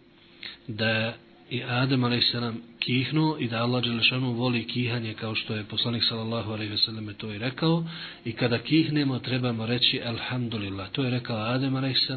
da 0.68 1.16
i 1.50 1.62
Adem 1.62 2.04
a.s. 2.04 2.34
kihnuo 2.78 3.36
i 3.38 3.48
da 3.48 3.62
Allah 3.62 3.84
Đelešanu 3.84 4.32
voli 4.32 4.64
kihanje 4.64 5.14
kao 5.14 5.34
što 5.34 5.54
je 5.54 5.64
poslanik 5.64 6.04
sallallahu 6.08 6.52
a.s. 6.52 6.70
ve 6.70 6.78
selleme 6.78 7.12
to 7.14 7.32
i 7.32 7.38
rekao 7.38 7.84
i 8.24 8.32
kada 8.32 8.58
kihnemo 8.58 9.18
trebamo 9.18 9.66
reći 9.66 10.00
alhamdulillah 10.06 10.90
to 10.90 11.02
je 11.04 11.10
rekao 11.10 11.36
Adem 11.36 11.76
a.s. 11.76 12.10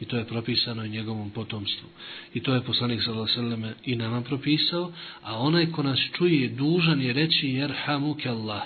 i 0.00 0.04
to 0.04 0.16
je 0.16 0.24
propisano 0.24 0.84
i 0.84 0.88
njegovom 0.88 1.30
potomstvu 1.30 1.88
i 2.34 2.40
to 2.40 2.54
je 2.54 2.62
poslanik 2.62 3.02
sallallahu 3.02 3.30
a.s. 3.30 3.36
ve 3.36 3.42
selleme 3.42 3.74
i 3.84 3.96
nama 3.96 4.20
propisao 4.20 4.92
a 5.22 5.38
onaj 5.38 5.66
ko 5.66 5.82
nas 5.82 6.00
čuje 6.16 6.48
dužan 6.48 7.02
je 7.02 7.12
reći 7.12 7.48
jerhamuke 7.48 8.28
Allah 8.28 8.62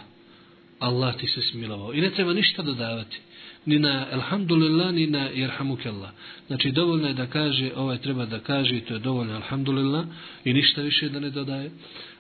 Allah 0.79 1.17
ti 1.17 1.27
se 1.27 1.43
smilovao 1.43 1.95
i 1.95 2.01
ne 2.01 2.11
treba 2.11 2.33
ništa 2.33 2.63
dodavati 2.63 3.21
ni 3.67 3.79
na 3.79 4.07
alhamdulillah, 4.13 4.93
ni 4.93 5.07
na 5.07 5.31
irhamukallah. 5.31 6.11
Znači, 6.47 6.71
dovoljno 6.71 7.09
je 7.09 7.15
da 7.15 7.27
kaže, 7.27 7.71
ovaj 7.77 7.99
treba 7.99 8.27
da 8.27 8.41
kaže 8.41 8.77
i 8.77 8.81
to 8.81 8.95
je 8.95 9.01
dovoljno 9.01 9.35
alhamdulillah 9.35 10.07
i 10.45 10.53
ništa 10.53 10.83
više 10.83 11.09
da 11.09 11.21
ne 11.21 11.31
dodaje. 11.31 11.71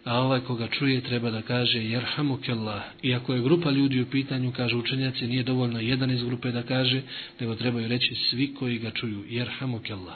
A 0.04 0.20
ovaj 0.20 0.40
koga 0.40 0.68
čuje 0.68 1.00
treba 1.00 1.30
da 1.30 1.42
kaže 1.42 1.84
jerhamukallah. 1.84 2.82
Iako 3.02 3.34
je 3.34 3.42
grupa 3.42 3.70
ljudi 3.70 4.02
u 4.02 4.06
pitanju, 4.06 4.52
kaže 4.56 4.76
učenjaci, 4.76 5.26
nije 5.26 5.42
dovoljno 5.42 5.80
jedan 5.80 6.10
iz 6.10 6.24
grupe 6.24 6.50
da 6.52 6.62
kaže, 6.62 7.02
nego 7.40 7.54
trebaju 7.54 7.88
reći 7.88 8.14
svi 8.14 8.54
koji 8.54 8.78
ga 8.78 8.90
čuju, 8.90 9.24
jerhamukallah. 9.28 10.14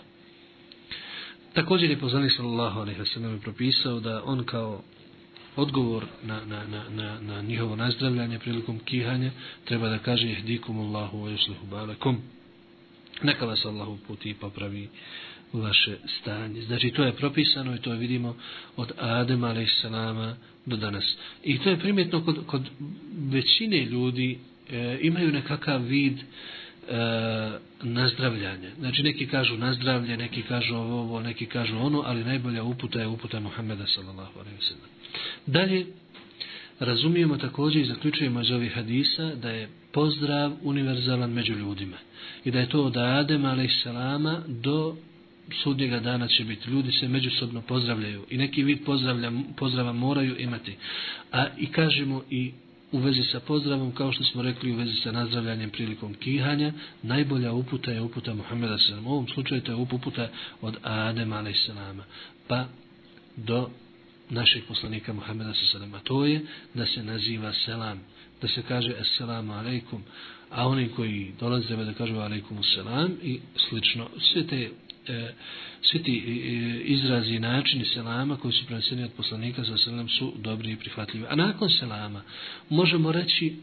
Također 1.52 1.90
je 1.90 1.98
poslanik 1.98 2.32
sallallahu 2.32 2.80
alejhi 2.80 3.00
ve 3.00 3.06
sellem 3.06 3.40
propisao 3.40 4.00
da 4.00 4.22
on 4.24 4.44
kao 4.44 4.82
odgovor 5.56 6.06
na, 6.24 6.44
na, 6.44 6.64
na, 6.66 6.88
na, 6.88 7.20
na 7.20 7.42
njihovo 7.42 7.76
nazdravljanje 7.76 8.38
prilikom 8.38 8.78
kihanja 8.78 9.30
treba 9.64 9.88
da 9.88 9.98
kaže 9.98 10.30
ihdikum 10.30 10.78
Allahu 10.80 11.18
wa 11.18 11.30
yuslihu 11.30 11.66
balakum 11.70 12.22
neka 13.22 13.46
vas 13.46 13.64
Allahu 13.64 13.98
puti 14.06 14.30
i 14.30 14.34
popravi 14.34 14.88
vaše 15.52 15.96
stanje. 16.20 16.62
Znači 16.62 16.90
to 16.90 17.04
je 17.04 17.12
propisano 17.12 17.74
i 17.74 17.78
to 17.78 17.90
vidimo 17.90 18.36
od 18.76 18.92
Adema 18.98 19.48
a.s. 19.48 19.84
do 20.66 20.76
danas. 20.76 21.04
I 21.44 21.58
to 21.58 21.70
je 21.70 21.78
primjetno 21.78 22.24
kod, 22.24 22.46
kod 22.46 22.62
većine 23.30 23.84
ljudi 23.84 24.38
e, 24.70 24.98
imaju 25.02 25.32
nekakav 25.32 25.82
vid 25.82 26.18
e, 26.88 27.58
nazdravljanje. 27.82 28.70
Znači 28.78 29.02
neki 29.02 29.26
kažu 29.26 29.56
nazdravlje, 29.56 30.16
neki 30.16 30.42
kažu 30.42 30.74
ovo, 30.74 31.00
ovo, 31.00 31.20
neki 31.20 31.46
kažu 31.46 31.78
ono, 31.78 32.02
ali 32.06 32.24
najbolja 32.24 32.62
uputa 32.62 33.00
je 33.00 33.06
uputa 33.06 33.40
Muhammeda 33.40 33.86
sallallahu 33.86 34.38
alaihi 34.38 34.56
wa 34.56 34.68
sallam. 34.68 34.90
Dalje, 35.46 35.86
razumijemo 36.78 37.36
također 37.36 37.82
i 37.82 37.86
zaključujemo 37.86 38.40
iz 38.40 38.50
ovih 38.50 38.74
hadisa 38.74 39.34
da 39.34 39.50
je 39.50 39.68
pozdrav 39.92 40.52
univerzalan 40.62 41.32
među 41.32 41.52
ljudima. 41.52 41.96
I 42.44 42.50
da 42.50 42.60
je 42.60 42.68
to 42.68 42.84
od 42.84 42.96
Adema 42.96 43.66
salama 43.82 44.42
do 44.46 44.96
sudnjega 45.62 46.00
dana 46.00 46.28
će 46.28 46.44
biti. 46.44 46.70
Ljudi 46.70 46.92
se 46.92 47.08
međusobno 47.08 47.62
pozdravljaju 47.62 48.26
i 48.30 48.36
neki 48.36 48.62
vid 48.62 48.78
pozdravlja, 48.84 49.32
pozdrava 49.56 49.92
moraju 49.92 50.36
imati. 50.38 50.76
A 51.32 51.46
i 51.58 51.66
kažemo 51.66 52.22
i 52.30 52.52
u 52.92 52.98
vezi 52.98 53.22
sa 53.22 53.40
pozdravom, 53.40 53.92
kao 53.92 54.12
što 54.12 54.24
smo 54.24 54.42
rekli 54.42 54.72
u 54.72 54.76
vezi 54.76 54.94
sa 54.94 55.12
nazdravljanjem 55.12 55.70
prilikom 55.70 56.14
kihanja, 56.14 56.72
najbolja 57.02 57.52
uputa 57.52 57.90
je 57.90 58.00
uputa 58.00 58.34
Muhammeda 58.34 58.78
s.a.v. 58.78 59.00
U 59.00 59.12
ovom 59.12 59.28
slučaju 59.28 59.60
to 59.60 59.72
je 59.72 59.76
uputa 59.76 60.28
od 60.60 60.76
Adema 60.82 61.36
a.s. 61.36 61.70
Pa 62.48 62.66
do 63.36 63.70
našeg 64.30 64.62
poslanika 64.68 65.12
Muhammeda 65.12 65.54
s.a.v. 65.54 66.00
to 66.04 66.26
je 66.26 66.40
da 66.74 66.86
se 66.86 67.02
naziva 67.02 67.52
selam, 67.52 68.00
da 68.42 68.48
se 68.48 68.62
kaže 68.62 68.94
assalamu 69.00 69.52
alaikum, 69.52 70.02
a 70.50 70.68
oni 70.68 70.88
koji 70.88 71.32
dolaze 71.40 71.76
da 71.76 71.92
kažu 71.92 72.16
alaikum 72.16 72.62
selam 72.62 73.16
i 73.22 73.40
slično. 73.68 74.08
Sve 74.32 74.46
te 74.46 74.70
e, 75.08 75.32
svi 75.82 76.02
ti 76.02 76.16
e, 76.16 76.80
izrazi 76.84 77.34
i 77.34 77.40
načini 77.40 77.84
selama 77.84 78.36
koji 78.36 78.52
su 78.52 78.66
preneseni 78.66 79.04
od 79.04 79.12
poslanika 79.16 79.64
sa 79.64 79.76
selam 79.76 80.08
su 80.08 80.32
dobri 80.36 80.72
i 80.72 80.76
prihvatljivi. 80.76 81.26
A 81.28 81.36
nakon 81.36 81.70
selama 81.70 82.22
možemo 82.68 83.12
reći 83.12 83.56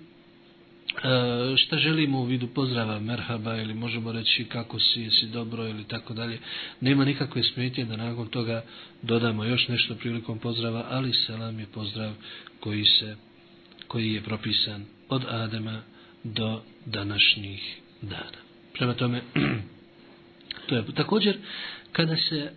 E, 1.04 1.58
šta 1.58 1.78
želimo 1.78 2.19
u 2.19 2.23
vidu 2.23 2.47
pozdrava 2.47 3.00
merhaba 3.00 3.56
ili 3.56 3.73
možemo 3.73 4.12
reći 4.12 4.45
kako 4.45 4.80
si, 4.80 5.02
jesi 5.02 5.28
dobro 5.28 5.67
ili 5.67 5.84
tako 5.84 6.13
dalje. 6.13 6.39
Nema 6.82 7.06
nikakve 7.06 7.43
smetje 7.43 7.86
da 7.86 7.95
nakon 7.95 8.28
toga 8.28 8.63
dodamo 9.02 9.43
još 9.43 9.67
nešto 9.67 9.95
prilikom 9.95 10.39
pozdrava, 10.39 10.86
ali 10.89 11.13
selam 11.13 11.60
je 11.60 11.65
pozdrav 11.65 12.13
koji 12.60 12.86
se 12.86 13.15
koji 13.88 14.13
je 14.13 14.21
propisan 14.21 14.86
od 15.10 15.26
Adema 15.28 15.82
do 16.23 16.62
današnjih 16.86 17.78
dana. 18.02 18.38
Prema 18.73 18.93
tome, 18.93 19.21
to 20.67 20.75
je 20.75 20.86
također 20.95 21.38
kada 21.91 22.15
se 22.15 22.51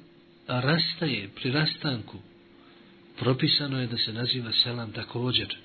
rastaje 0.46 1.28
pri 1.34 1.50
rastanku, 1.50 2.18
propisano 3.18 3.80
je 3.80 3.86
da 3.86 3.96
se 3.96 4.12
naziva 4.12 4.52
selam 4.52 4.92
također 4.92 5.56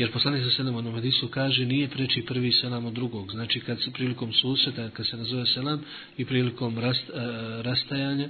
Jer 0.00 0.12
poslanik 0.12 0.44
sa 0.44 0.50
selam 0.50 0.76
onom 0.76 0.94
hadisu 0.94 1.28
kaže 1.28 1.64
nije 1.66 1.88
preči 1.88 2.22
prvi 2.22 2.52
selam 2.52 2.86
od 2.86 2.92
drugog. 2.92 3.30
Znači 3.30 3.60
kad 3.60 3.82
se 3.82 3.90
prilikom 3.90 4.32
susreta, 4.32 4.90
kad 4.90 5.06
se 5.06 5.16
nazove 5.16 5.46
selam 5.46 5.84
i 6.16 6.24
prilikom 6.24 6.78
rast, 6.78 7.10
e, 7.10 7.12
e, 7.12 7.62
rastajanja, 7.62 8.28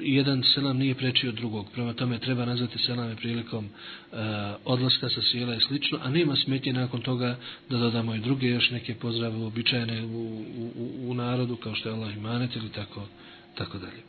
jedan 0.00 0.42
selam 0.54 0.78
nije 0.78 0.94
preči 0.94 1.28
od 1.28 1.34
drugog. 1.34 1.66
Prema 1.72 1.92
tome 1.92 2.18
treba 2.18 2.44
nazvati 2.44 2.78
selame 2.78 3.16
prilikom 3.16 3.64
e, 3.64 4.16
odlaska 4.64 5.08
sa 5.08 5.22
sjela 5.22 5.54
i 5.54 5.60
slično, 5.60 5.98
a 6.02 6.10
nema 6.10 6.36
smetje 6.36 6.72
nakon 6.72 7.00
toga 7.00 7.38
da 7.70 7.78
dodamo 7.78 8.14
i 8.14 8.20
druge 8.20 8.46
još 8.46 8.70
neke 8.70 8.94
pozdrave 8.94 9.36
uobičajene 9.36 10.04
u, 10.04 10.08
u, 10.08 10.72
u, 10.76 11.10
u 11.10 11.14
narodu 11.14 11.56
kao 11.56 11.74
što 11.74 11.88
je 11.88 11.94
Allah 11.94 12.16
imanet 12.16 12.56
ili 12.56 12.68
tako, 12.68 13.08
tako 13.54 13.78
dalje. 13.78 14.02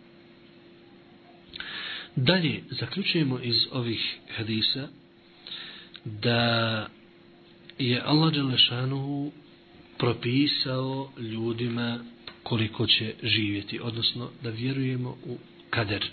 Dalje, 2.15 2.63
zaključujemo 2.69 3.39
iz 3.43 3.55
ovih 3.71 4.17
hadisa 4.37 4.87
da 6.05 6.87
je 7.79 8.01
Allah 8.05 8.33
Đelešanu 8.33 9.31
propisao 9.97 11.11
ljudima 11.17 11.99
koliko 12.43 12.87
će 12.87 13.13
živjeti, 13.23 13.79
odnosno 13.79 14.29
da 14.43 14.49
vjerujemo 14.49 15.09
u 15.09 15.37
kader, 15.77 16.05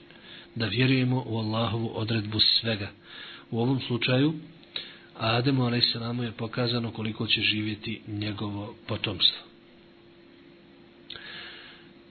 da 0.55 0.67
vjerujemo 0.67 1.25
u 1.27 1.39
Allahovu 1.39 1.91
odredbu 1.95 2.41
svega. 2.41 2.89
U 3.51 3.61
ovom 3.61 3.81
slučaju, 3.81 4.35
Ademu 5.17 5.67
a.s. 5.67 5.95
je 6.25 6.33
pokazano 6.33 6.91
koliko 6.91 7.27
će 7.27 7.41
živjeti 7.41 8.01
njegovo 8.07 8.75
potomstvo. 8.87 9.43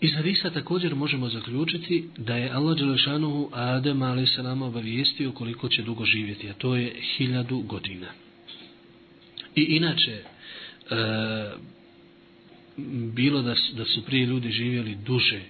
Iz 0.01 0.13
hadisa 0.15 0.49
također 0.49 0.95
možemo 0.95 1.29
zaključiti 1.29 2.09
da 2.17 2.35
je 2.35 2.49
Allah 2.49 2.77
Đelešanuhu 2.77 3.49
Adem 3.51 4.01
a.s. 4.01 4.37
obavijestio 4.61 5.31
koliko 5.31 5.69
će 5.69 5.81
dugo 5.81 6.05
živjeti, 6.05 6.49
a 6.49 6.53
to 6.53 6.75
je 6.75 6.95
hiljadu 7.17 7.59
godina. 7.59 8.07
I 9.55 9.61
inače, 9.61 10.11
e, 10.11 10.23
bilo 13.13 13.41
da 13.41 13.55
su, 13.55 13.75
da 13.75 13.85
su 13.85 14.05
prije 14.05 14.25
ljudi 14.25 14.51
živjeli 14.51 14.95
duže 14.95 15.41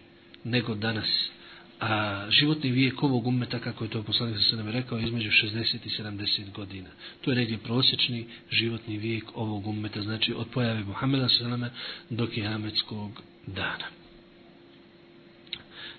nego 0.44 0.76
danas, 0.76 1.30
a 1.79 2.25
životni 2.29 2.71
vijek 2.71 3.03
ovog 3.03 3.27
ummeta, 3.27 3.59
kako 3.59 3.83
je 3.83 3.89
to 3.89 4.03
poslanik 4.03 4.38
sa 4.49 4.55
nam 4.55 4.69
rekao, 4.69 4.99
između 4.99 5.29
60 5.29 5.77
i 5.86 5.89
70 6.01 6.51
godina. 6.51 6.89
To 7.21 7.31
je 7.31 7.38
negdje 7.38 7.57
prosječni 7.57 8.25
životni 8.51 8.97
vijek 8.97 9.23
ovog 9.36 9.67
ummeta, 9.67 10.01
znači 10.01 10.33
od 10.33 10.47
pojave 10.53 10.83
Muhammeda 10.83 11.29
sa 11.29 11.69
do 12.09 12.27
kiametskog 12.27 13.21
dana. 13.47 13.86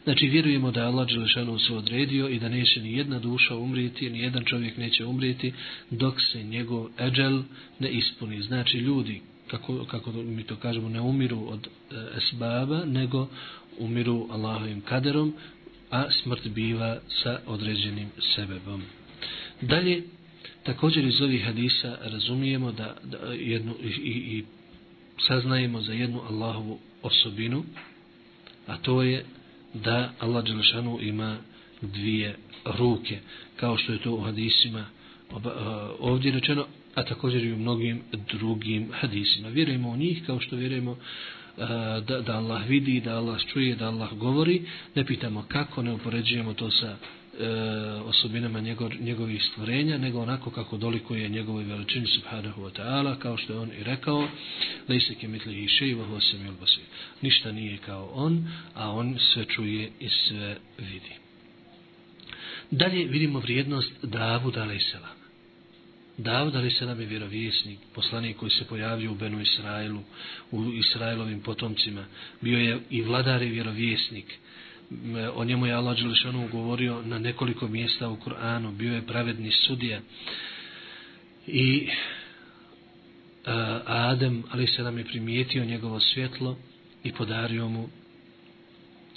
Znači, 0.05 0.27
vjerujemo 0.27 0.71
da 0.71 0.81
je 0.81 0.87
Allah 0.87 1.09
Đelešanu 1.09 1.59
se 1.59 1.75
odredio 1.75 2.29
i 2.29 2.39
da 2.39 2.49
neće 2.49 2.81
ni 2.81 2.97
jedna 2.97 3.19
duša 3.19 3.57
umrijeti, 3.57 4.11
ni 4.11 4.19
jedan 4.19 4.45
čovjek 4.45 4.77
neće 4.77 5.05
umrijeti 5.05 5.53
dok 5.91 6.15
se 6.33 6.43
njegov 6.43 6.89
eđel 6.99 7.43
ne 7.79 7.91
ispuni. 7.91 8.43
Znači, 8.43 8.79
ljudi, 8.79 9.21
kako, 9.47 9.85
kako 9.85 10.13
mi 10.13 10.43
to 10.43 10.57
kažemo, 10.57 10.89
ne 10.89 11.01
umiru 11.01 11.49
od 11.49 11.67
e, 11.67 11.95
esbaba, 12.17 12.85
nego 12.85 13.29
umiru 13.79 14.29
Allahovim 14.31 14.81
kaderom, 14.81 15.35
a 15.95 16.11
smrt 16.11 16.49
biva 16.49 16.99
sa 17.23 17.41
određenim 17.47 18.09
sebebom. 18.35 18.83
Dalje, 19.61 20.03
također 20.63 21.05
iz 21.05 21.21
ovih 21.21 21.45
hadisa 21.45 21.97
razumijemo 22.03 22.73
da, 22.73 22.97
da 23.05 23.19
jednu, 23.33 23.75
i, 23.83 23.87
i, 23.87 24.39
i 24.39 24.45
saznajemo 25.29 25.81
za 25.81 25.93
jednu 25.93 26.21
Allahovu 26.31 26.79
osobinu, 27.03 27.65
a 28.67 28.77
to 28.77 29.03
je 29.03 29.25
da 29.75 30.13
Allah 30.19 30.45
Đelešanu 30.45 30.99
ima 31.01 31.37
dvije 31.83 32.37
ruke, 32.65 33.19
kao 33.57 33.77
što 33.77 33.93
je 33.93 33.99
to 33.99 34.13
u 34.13 34.21
hadisima 34.21 34.87
ovdje 35.99 36.33
rečeno, 36.33 36.67
a 36.95 37.05
također 37.05 37.45
i 37.45 37.53
u 37.53 37.59
mnogim 37.59 38.03
drugim 38.33 38.89
hadisima. 38.93 39.49
Vjerujemo 39.49 39.89
u 39.89 39.97
njih 39.97 40.23
kao 40.27 40.41
što 40.41 40.57
vjerujemo 40.57 40.97
E, 41.59 42.01
da, 42.01 42.21
da 42.21 42.37
Allah 42.37 42.69
vidi, 42.69 43.01
da 43.01 43.17
Allah 43.17 43.39
čuje, 43.53 43.77
da 43.77 43.87
Allah 43.89 44.13
govori. 44.13 44.63
Ne 44.95 45.05
pitamo 45.05 45.45
kako, 45.49 45.83
ne 45.83 45.93
upoređujemo 45.93 46.55
to 46.55 46.71
sa 46.71 46.97
e, 46.97 47.49
osobinama 48.05 48.61
njegov, 48.61 48.91
njegovih 49.01 49.43
stvorenja, 49.45 49.99
nego 49.99 50.21
onako 50.21 50.51
kako 50.51 50.77
dolikuje 50.77 51.29
njegovoj 51.29 51.65
veličini 51.65 52.07
subhanahu 52.07 52.63
wa 52.63 52.71
ta'ala, 52.81 53.19
kao 53.19 53.37
što 53.37 53.53
je 53.53 53.59
on 53.59 53.71
i 53.81 53.85
rekao, 53.85 54.29
da 54.89 55.01
se 55.01 55.15
ke 55.15 55.29
mitli 55.29 55.65
i 55.65 55.69
še 55.69 55.89
i 55.89 55.95
vahu 55.95 56.19
Ništa 57.23 57.53
nije 57.53 57.77
kao 57.77 58.11
on, 58.15 58.49
a 58.75 58.91
on 58.91 59.17
sve 59.19 59.45
čuje 59.45 59.91
i 60.01 60.09
sve 60.09 60.57
vidi. 60.79 61.13
Dalje 62.71 63.05
vidimo 63.05 63.39
vrijednost 63.39 63.93
Davuda 64.03 64.63
alaihissalama. 64.63 65.24
Davud 66.19 66.57
ali 66.57 66.71
se 66.71 66.87
nam 66.87 67.01
je 67.01 67.07
vjerovjesnik, 67.07 67.79
poslanik 67.95 68.37
koji 68.37 68.51
se 68.51 68.65
pojavio 68.65 69.13
u 69.13 69.15
Benu 69.15 69.41
Israilu, 69.41 70.01
u 70.51 70.73
Israilovim 70.73 71.41
potomcima. 71.41 72.05
Bio 72.41 72.59
je 72.59 72.81
i 72.91 73.03
vladar 73.03 73.43
i 73.43 73.51
vjerovjesnik. 73.51 74.39
O 75.35 75.45
njemu 75.45 75.67
je 75.67 75.73
Allah 75.73 75.99
Đelešanu 75.99 76.49
govorio 76.49 77.03
na 77.03 77.19
nekoliko 77.19 77.69
mjesta 77.69 78.09
u 78.09 78.17
Kur'anu. 78.17 78.77
Bio 78.77 78.95
je 78.95 79.07
pravedni 79.07 79.51
sudija. 79.51 80.01
I 81.47 81.89
Adem, 83.87 84.43
ali 84.51 84.67
se 84.67 84.83
nam 84.83 84.99
je 84.99 85.05
primijetio 85.05 85.65
njegovo 85.65 86.01
svjetlo 86.01 86.57
i 87.05 87.13
podario 87.13 87.69
mu 87.69 87.89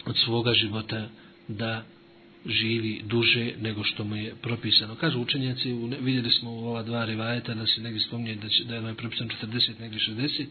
od 0.05 0.17
svoga 0.17 0.53
života 0.53 1.10
da 1.47 1.83
živi 2.47 3.01
duže 3.05 3.53
nego 3.62 3.83
što 3.83 4.03
mu 4.03 4.15
je 4.15 4.36
propisano. 4.41 4.95
Kažu 4.95 5.19
učenjaci, 5.19 5.73
vidjeli 6.01 6.31
smo 6.31 6.51
u 6.51 6.67
ova 6.67 6.83
dva 6.83 7.05
rivajeta 7.05 7.53
da 7.53 7.65
se 7.67 7.81
negdje 7.81 8.01
spominje 8.01 8.36
da, 8.36 8.49
će, 8.49 8.63
da 8.63 8.75
je 8.75 8.95
propisano 8.95 9.29
40, 9.43 9.79
negdje 9.79 9.99
60. 9.99 10.45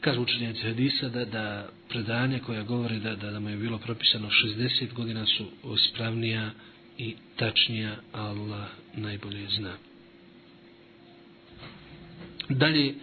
Kažu 0.00 0.22
učenjaci 0.22 0.62
Hadisa 0.62 1.08
da, 1.08 1.24
da 1.24 1.68
predanje 1.88 2.38
koja 2.38 2.62
govori 2.62 3.00
da, 3.00 3.16
da, 3.16 3.30
da 3.30 3.40
mu 3.40 3.48
je 3.48 3.56
bilo 3.56 3.78
propisano 3.78 4.28
60 4.30 4.92
godina 4.94 5.26
su 5.26 5.46
ispravnija 5.74 6.50
i 6.98 7.14
tačnija, 7.36 7.96
Allah 8.12 8.68
najbolje 8.94 9.46
zna. 9.48 9.72
Dalje, 12.48 12.94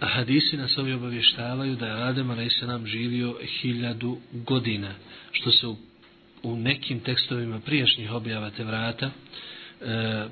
hadisi 0.00 0.56
nas 0.56 0.78
ovi 0.78 0.92
obavještavaju 0.92 1.76
da 1.76 1.86
je 1.86 2.02
Adem 2.02 2.30
a.s. 2.30 2.86
živio 2.86 3.38
hiljadu 3.60 4.18
godina, 4.32 4.94
što 5.32 5.50
se 5.50 5.66
u 5.66 5.76
u 6.42 6.56
nekim 6.56 7.00
tekstovima 7.00 7.60
prijašnjih 7.60 8.12
objava 8.12 8.50
te 8.50 8.64
vrata 8.64 9.10
e, 9.80 10.26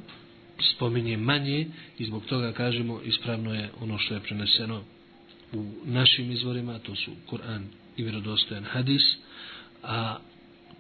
spominje 0.75 1.17
manje 1.17 1.67
i 1.99 2.05
zbog 2.05 2.27
toga 2.27 2.53
kažemo 2.53 3.01
ispravno 3.05 3.55
je 3.55 3.71
ono 3.81 3.99
što 3.99 4.15
je 4.15 4.21
preneseno 4.21 4.83
u 5.53 5.73
našim 5.85 6.31
izvorima, 6.31 6.79
to 6.79 6.95
su 6.95 7.11
Kur'an 7.31 7.63
i 7.97 8.03
vjerodostojan 8.03 8.65
hadis, 8.65 9.03
a 9.83 10.17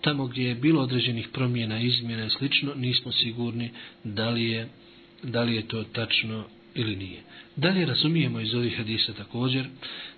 tamo 0.01 0.27
gdje 0.27 0.45
je 0.45 0.55
bilo 0.55 0.83
određenih 0.83 1.29
promjena, 1.33 1.81
izmjena 1.81 2.25
i 2.25 2.31
slično, 2.31 2.75
nismo 2.75 3.13
sigurni 3.13 3.71
da 4.05 4.31
li 4.31 4.45
je, 4.45 4.69
da 5.23 5.43
li 5.43 5.55
je 5.55 5.69
to 5.69 5.85
tačno 5.85 6.45
ili 6.75 6.97
nije. 6.97 7.21
Dalje 7.57 7.87
razumijemo 7.87 8.41
iz 8.41 8.55
ovih 8.55 8.77
hadisa 8.77 9.13
također 9.13 9.67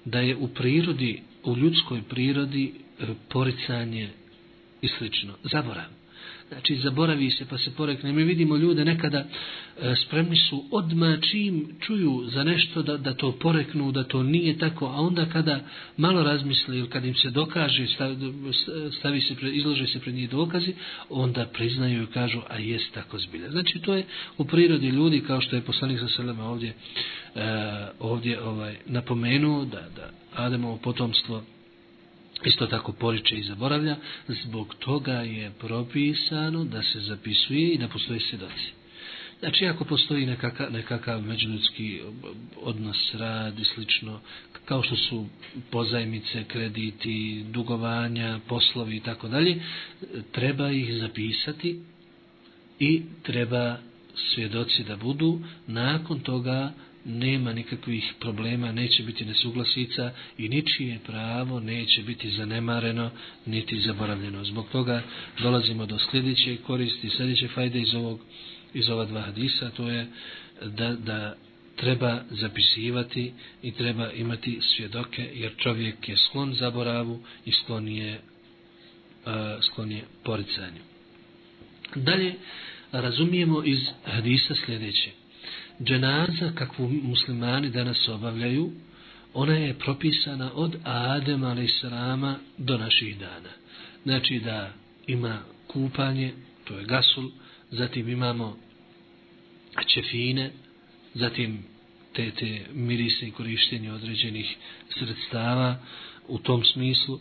da 0.05 0.21
je 0.21 0.37
u 0.37 0.49
prirodi, 0.49 1.23
u 1.45 1.57
ljudskoj 1.57 2.03
prirodi 2.09 2.73
e, 3.01 3.07
poricanje 3.29 4.09
i 4.83 4.89
slično. 4.89 5.35
Zaborav. 5.43 5.85
Znači, 6.49 6.77
zaboravi 6.77 7.31
se 7.31 7.45
pa 7.51 7.59
se 7.59 7.71
porekne. 7.75 8.13
Mi 8.13 8.25
vidimo 8.25 8.57
ljude 8.57 8.85
nekada 8.85 9.19
e, 9.19 9.27
spremni 10.07 10.37
su 10.37 10.65
odma 10.71 11.19
čim 11.31 11.77
čuju 11.81 12.25
za 12.27 12.45
nešto 12.45 12.83
da, 12.83 12.97
da 12.97 13.15
to 13.15 13.33
poreknu, 13.33 13.93
da 13.93 14.05
to 14.05 14.23
nije 14.23 14.59
tako, 14.59 14.87
a 14.87 15.01
onda 15.01 15.27
kada 15.27 15.61
malo 15.97 16.23
razmisli 16.23 16.79
ili 16.79 16.91
kad 16.91 17.05
im 17.05 17.15
se 17.15 17.31
dokaže, 17.31 17.87
stavi, 17.87 18.17
stavi 18.99 19.21
se, 19.21 19.35
izlože 19.53 19.87
se 19.87 20.01
pred 20.01 20.15
njih 20.15 20.31
dokazi, 20.31 20.75
onda 21.11 21.47
priznaju 21.53 22.03
i 22.03 22.07
kažu, 22.07 22.41
a 22.49 22.59
jest 22.59 22.95
tako 22.95 23.19
zbilja. 23.19 23.51
Znači, 23.51 23.79
to 23.79 23.95
je 23.95 24.05
u 24.39 24.45
prirodi 24.45 24.89
ljudi, 24.89 25.21
kao 25.27 25.41
što 25.41 25.57
je 25.57 25.63
poslanik 25.63 26.01
sa 26.01 26.09
selema 26.09 26.45
ovdje, 26.45 26.69
e, 26.69 26.75
ovdje 27.99 28.41
ovaj, 28.41 28.77
napomenuo, 28.87 29.65
da, 29.65 29.81
da 29.97 30.11
Ademovo 30.35 30.77
potomstvo 30.77 31.43
isto 32.45 32.67
tako 32.67 32.93
poriče 32.93 33.37
i 33.37 33.43
zaboravlja, 33.43 33.97
zbog 34.29 34.75
toga 34.75 35.13
je 35.13 35.53
propisano 35.59 36.65
da 36.65 36.83
se 36.83 37.01
zapisuje 37.01 37.69
i 37.69 37.79
da 37.79 37.89
postoje 37.89 38.21
svjedoci. 38.21 38.73
Znači, 39.41 39.67
ako 39.67 39.85
postoji 39.85 40.27
nekakav, 40.27 40.73
nekakav 40.73 41.23
međuljudski 41.23 42.01
odnos, 42.63 43.15
rad 43.15 43.59
i 43.59 43.65
slično, 43.65 44.21
kao 44.65 44.83
što 44.83 44.97
su 44.97 45.27
pozajmice, 45.71 46.45
krediti, 46.45 47.45
dugovanja, 47.51 48.41
poslovi 48.49 48.97
i 48.97 49.01
tako 49.01 49.29
dalje, 49.29 49.63
treba 50.33 50.71
ih 50.71 50.95
zapisati 51.01 51.81
i 52.79 53.03
treba 53.23 53.77
svjedoci 54.35 54.85
da 54.85 54.97
budu, 54.97 55.41
nakon 55.67 56.21
toga 56.21 56.73
nema 57.05 57.53
nikakvih 57.53 58.13
problema, 58.21 58.73
neće 58.73 59.03
biti 59.03 59.25
nesuglasica 59.25 60.11
i 60.39 60.49
ničije 60.49 60.99
pravo 61.07 61.61
neće 61.61 62.03
biti 62.03 62.31
zanemareno 62.31 63.11
niti 63.47 63.81
zaboravljeno. 63.81 64.45
Zbog 64.45 64.69
toga 64.73 65.03
dolazimo 65.43 65.87
do 65.87 65.99
sljedeće 66.11 66.57
koristi, 66.57 67.11
sljedeće 67.11 67.49
fajde 67.49 67.81
iz 67.81 67.95
ovog 67.95 68.21
iz 68.75 68.89
ova 68.89 69.05
dva 69.05 69.21
hadisa, 69.21 69.71
to 69.71 69.89
je 69.89 70.07
da, 70.65 70.89
da 70.89 71.37
treba 71.77 72.21
zapisivati 72.31 73.33
i 73.63 73.73
treba 73.73 74.11
imati 74.11 74.61
svjedoke 74.77 75.31
jer 75.35 75.53
čovjek 75.57 76.09
je 76.09 76.17
sklon 76.17 76.55
zaboravu 76.55 77.23
i 77.45 77.53
sklon 77.53 77.89
je, 77.89 78.21
uh, 79.27 79.33
sklon 79.63 79.93
je 79.93 80.05
poricanju. 80.25 80.81
Dalje 81.95 82.35
razumijemo 82.93 83.65
iz 83.65 83.79
hadisa 84.05 84.55
sljedeće. 84.67 85.11
Dženaza 85.85 86.53
kakvu 86.55 86.89
muslimani 86.89 87.71
danas 87.71 88.09
obavljaju, 88.09 88.73
ona 89.35 89.55
je 89.55 89.79
propisana 89.79 90.51
od 90.55 90.77
Adema 90.85 91.49
ali 91.49 91.69
srama 91.69 92.37
do 92.59 92.79
naših 92.79 93.19
dana. 93.19 93.51
Znači 94.03 94.39
da 94.39 94.73
ima 95.07 95.39
kupanje, 95.67 96.33
to 96.65 96.79
je 96.79 96.85
gasul, 96.85 97.31
zatim 97.71 98.09
imamo 98.09 98.57
čefine, 99.87 100.51
zatim 101.15 101.65
te, 102.13 102.31
te 102.31 102.61
mirise 102.73 103.29
i 103.29 103.31
korištenje 103.31 103.93
određenih 103.93 104.57
sredstava 104.99 105.77
u 106.29 106.39
tom 106.39 106.65
smislu, 106.65 107.21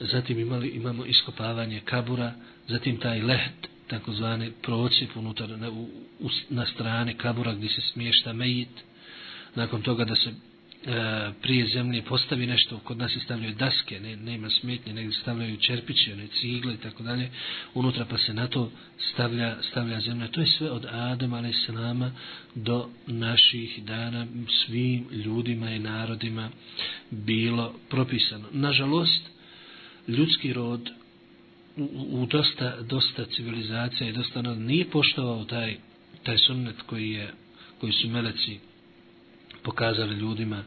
zatim 0.00 0.38
imali, 0.38 0.68
imamo 0.68 1.06
iskopavanje 1.06 1.80
kabura, 1.84 2.32
zatim 2.68 2.96
taj 2.96 3.22
lehet, 3.22 3.68
takozvani 3.88 4.52
procip 4.62 5.16
unutar 5.16 5.58
na, 5.58 5.70
u, 5.70 5.88
na 6.50 6.66
strane 6.66 7.18
kabura 7.18 7.54
gdje 7.54 7.68
se 7.68 7.80
smješta 7.80 8.32
mejit, 8.32 8.68
nakon 9.54 9.82
toga 9.82 10.04
da 10.04 10.16
se 10.16 10.30
e, 10.30 11.32
prije 11.42 11.66
zemlje 11.66 12.02
postavi 12.02 12.46
nešto, 12.46 12.78
kod 12.78 12.98
nas 12.98 13.12
se 13.12 13.20
stavljaju 13.20 13.54
daske, 13.54 14.00
ne, 14.00 14.16
nema 14.16 14.50
smetnje, 14.50 14.92
nego 14.92 15.12
stavljaju 15.12 15.56
čerpiće, 15.56 16.12
one 16.12 16.26
cigle 16.26 16.74
i 16.74 16.76
tako 16.76 17.02
dalje, 17.02 17.30
unutra 17.74 18.04
pa 18.04 18.18
se 18.18 18.34
na 18.34 18.46
to 18.46 18.70
stavlja, 19.12 19.56
stavlja 19.70 20.00
zemlja. 20.00 20.28
To 20.28 20.40
je 20.40 20.46
sve 20.46 20.70
od 20.70 20.86
Adama, 20.90 21.36
ali 21.36 21.52
se 21.52 21.72
nama, 21.72 22.12
do 22.54 22.88
naših 23.06 23.84
dana, 23.84 24.26
svim 24.66 25.06
ljudima 25.10 25.70
i 25.70 25.78
narodima 25.78 26.50
bilo 27.10 27.74
propisano. 27.90 28.44
Nažalost, 28.52 29.22
ljudski 30.08 30.52
rod 30.52 30.90
u, 31.76 32.22
u 32.22 32.26
dosta, 32.26 32.80
dosta 32.82 33.24
civilizacija 33.24 34.08
i 34.08 34.12
dosta 34.12 34.42
narod 34.42 34.58
nije 34.58 34.90
poštovao 34.90 35.44
taj, 35.44 35.76
taj 36.22 36.38
sunnet 36.38 36.82
koji 36.86 37.10
je 37.10 37.32
koji 37.80 37.92
su 37.92 38.08
meleci 38.08 38.58
pokazali 39.62 40.14
ljudima 40.14 40.56
e, 40.56 40.64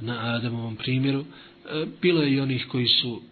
na 0.00 0.34
Adamovom 0.34 0.76
primjeru. 0.76 1.20
E, 1.20 1.86
bilo 2.02 2.22
je 2.22 2.32
i 2.32 2.40
onih 2.40 2.66
koji 2.68 2.86
su 2.86 3.22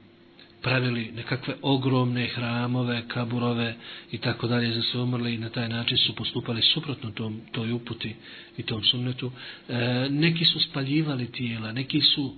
pravili 0.63 1.13
nekakve 1.17 1.55
ogromne 1.63 2.27
hramove, 2.27 3.03
kaburove 3.09 3.75
i 4.13 4.19
tako 4.19 4.47
dalje 4.47 4.75
za 4.75 4.83
sve 4.83 5.01
umrli 5.01 5.35
i 5.35 5.39
na 5.39 5.49
taj 5.49 5.69
način 5.69 5.99
su 5.99 6.15
postupali 6.15 6.63
suprotno 6.63 7.11
tom, 7.11 7.41
toj 7.53 7.73
uputi 7.73 8.15
i 8.57 8.63
tom 8.63 8.83
sunnetu. 8.85 9.33
E, 9.69 10.09
neki 10.11 10.45
su 10.45 10.61
spaljivali 10.61 11.33
tijela, 11.33 11.73
neki 11.73 12.01
su 12.01 12.35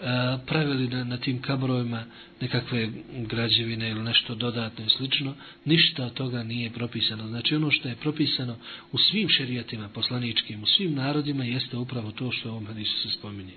E, 0.00 0.38
pravili 0.46 0.88
na, 0.88 1.04
na 1.04 1.16
tim 1.16 1.42
kabrovima 1.42 2.04
nekakve 2.40 2.88
građevine 3.10 3.90
ili 3.90 4.02
nešto 4.02 4.34
dodatno 4.34 4.84
i 4.84 4.88
slično, 4.88 5.34
ništa 5.64 6.04
od 6.04 6.12
toga 6.14 6.42
nije 6.42 6.70
propisano. 6.70 7.28
Znači 7.28 7.54
ono 7.54 7.70
što 7.70 7.88
je 7.88 7.96
propisano 7.96 8.56
u 8.92 8.98
svim 8.98 9.28
šerijatima 9.28 9.88
poslaničkim, 9.88 10.62
u 10.62 10.66
svim 10.66 10.94
narodima, 10.94 11.44
jeste 11.44 11.76
upravo 11.76 12.12
to 12.12 12.30
što 12.32 12.48
u 12.48 12.52
ovom 12.52 12.66
hadisu 12.66 12.98
se 12.98 13.18
spominje. 13.18 13.52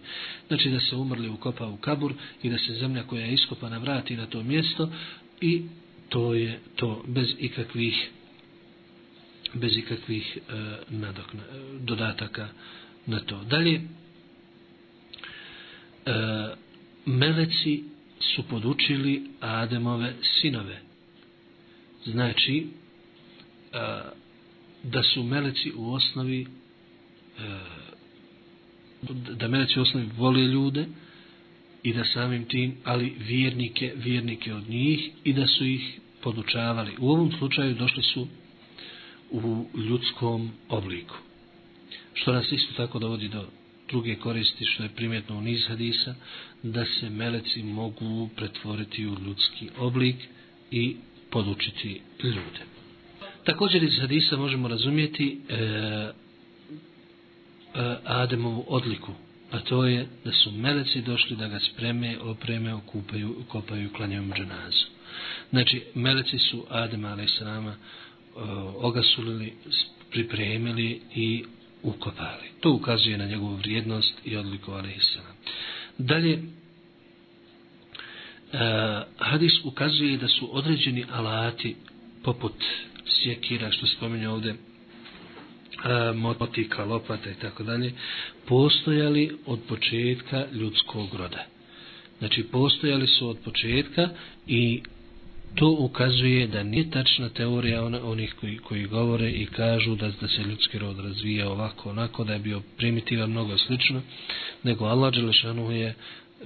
Znači 0.48 0.70
da 0.70 0.80
se 0.80 0.96
umrli 0.96 1.30
ukopa 1.30 1.68
u 1.68 1.78
kabur 1.78 2.14
i 2.44 2.50
da 2.50 2.58
se 2.58 2.74
zemlja 2.74 3.04
koja 3.04 3.26
je 3.26 3.34
iskopana 3.34 3.78
vrati 3.78 4.18
na 4.18 4.26
to 4.26 4.44
mjesto 4.44 4.90
i 5.42 5.62
to 6.10 6.34
je 6.34 6.60
to 6.76 7.04
bez 7.08 7.28
ikakvih 7.40 8.10
bez 9.54 9.78
ikakvih 9.78 10.38
e, 10.38 10.54
nadokna, 10.90 11.44
dodataka 11.80 12.48
na 13.06 13.20
to. 13.20 13.44
Dalje, 13.44 13.82
e, 16.06 16.56
meleci 17.06 17.84
su 18.20 18.44
podučili 18.44 19.24
Ademove 19.40 20.14
sinove. 20.42 20.82
Znači, 22.06 22.68
e, 23.74 24.02
da 24.84 25.04
su 25.04 25.24
meleci 25.24 25.72
u 25.76 25.94
osnovi 25.94 26.48
e, 27.40 27.84
da 29.12 29.48
meleci 29.48 29.80
u 29.80 29.82
osnovi 29.82 30.10
vole 30.18 30.42
ljude 30.42 30.86
i 31.84 31.94
da 31.94 32.04
samim 32.06 32.46
tim, 32.46 32.76
ali 32.84 33.16
vjernike, 33.20 33.94
vjernike 33.96 34.54
od 34.54 34.70
njih 34.70 35.10
i 35.24 35.34
da 35.34 35.48
su 35.48 35.66
ih 35.66 36.00
podučavali. 36.22 36.92
U 37.00 37.10
ovom 37.10 37.32
slučaju 37.32 37.76
došli 37.76 38.04
su 38.04 38.28
u 39.32 39.66
ljudskom 39.90 40.52
obliku. 40.70 41.16
Što 42.14 42.34
nas 42.34 42.52
isto 42.52 42.74
tako 42.78 43.00
dovodi 43.00 43.28
do 43.28 43.46
druge 43.94 44.16
koristi 44.16 44.66
što 44.66 44.84
je 44.84 44.90
primjetno 44.90 45.38
u 45.38 45.42
niz 45.42 45.68
hadisa, 45.68 46.16
da 46.64 46.86
se 46.86 47.10
meleci 47.10 47.64
mogu 47.64 48.30
pretvoriti 48.36 49.08
u 49.08 49.18
ljudski 49.26 49.70
oblik 49.78 50.16
i 50.72 50.96
podučiti 51.30 52.02
ljude. 52.24 52.64
Također 53.44 53.84
iz 53.84 54.00
hadisa 54.00 54.38
možemo 54.38 54.68
razumijeti 54.68 55.42
e, 55.50 55.56
e, 55.56 56.12
Ademovu 58.04 58.66
odliku, 58.68 59.12
a 59.52 59.60
to 59.60 59.86
je 59.86 60.08
da 60.26 60.32
su 60.32 60.52
meleci 60.52 61.02
došli 61.02 61.36
da 61.36 61.48
ga 61.48 61.60
spreme, 61.60 62.18
opreme, 62.20 62.74
okupaju, 62.74 63.36
kopaju 63.48 63.86
i 63.86 63.94
klanjaju 63.94 64.34
dženazu. 64.36 64.86
Znači, 65.50 65.84
meleci 65.96 66.38
su 66.38 66.66
Adema 66.70 67.08
a.s. 67.08 67.42
E, 67.42 67.46
ogasulili, 68.78 69.54
pripremili 70.12 71.02
i 71.16 71.44
ukopali. 71.84 72.48
To 72.60 72.72
ukazuje 72.72 73.18
na 73.18 73.26
njegovu 73.26 73.56
vrijednost 73.56 74.14
i 74.26 74.38
odliku 74.38 74.72
Aleyhisselam. 74.72 75.34
Dalje, 75.98 76.34
uh, 76.34 76.44
hadis 79.18 79.54
ukazuje 79.64 80.18
da 80.18 80.28
su 80.28 80.58
određeni 80.58 81.06
alati 81.12 81.76
poput 82.24 82.54
sjekira, 83.08 83.72
što 83.72 83.88
spominje 83.88 84.30
ovdje, 84.30 84.52
uh, 84.52 84.58
motika, 86.16 86.86
lopata 86.86 87.30
i 87.30 87.40
tako 87.42 87.64
dalje, 87.64 87.94
postojali 88.48 89.38
od 89.46 89.60
početka 89.68 90.46
ljudskog 90.52 91.14
roda. 91.14 91.46
Znači, 92.20 92.44
postojali 92.44 93.08
su 93.08 93.30
od 93.30 93.38
početka 93.44 94.10
i 94.48 94.82
to 95.56 95.76
ukazuje 95.80 96.48
da 96.48 96.64
nije 96.64 96.90
tačna 96.90 97.30
teorija 97.30 97.86
ona, 97.86 98.06
onih 98.06 98.36
koji, 98.40 98.58
koji 98.58 98.86
govore 98.86 99.32
i 99.32 99.46
kažu 99.46 99.96
da, 99.96 100.12
da 100.22 100.28
se 100.28 100.42
ljudski 100.42 100.80
rod 100.80 101.00
razvija 101.00 101.50
ovako, 101.50 101.90
onako, 101.90 102.24
da 102.24 102.34
je 102.34 102.40
bio 102.40 102.62
primitivan, 102.78 103.30
mnogo 103.30 103.58
slično, 103.58 104.02
nego 104.64 104.86
Allah 104.86 105.14
Đelešanu 105.14 105.72
je, 105.72 105.96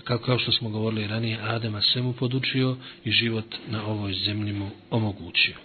kao, 0.04 0.18
kao 0.18 0.40
što 0.40 0.52
smo 0.52 0.70
govorili 0.70 1.08
ranije, 1.08 1.40
Adema 1.42 1.82
svemu 1.82 2.14
podučio 2.14 2.78
i 3.06 3.12
život 3.12 3.56
na 3.68 3.86
ovoj 3.86 4.14
zemlji 4.14 4.54
mu 4.54 4.70
omogućio. 4.90 5.56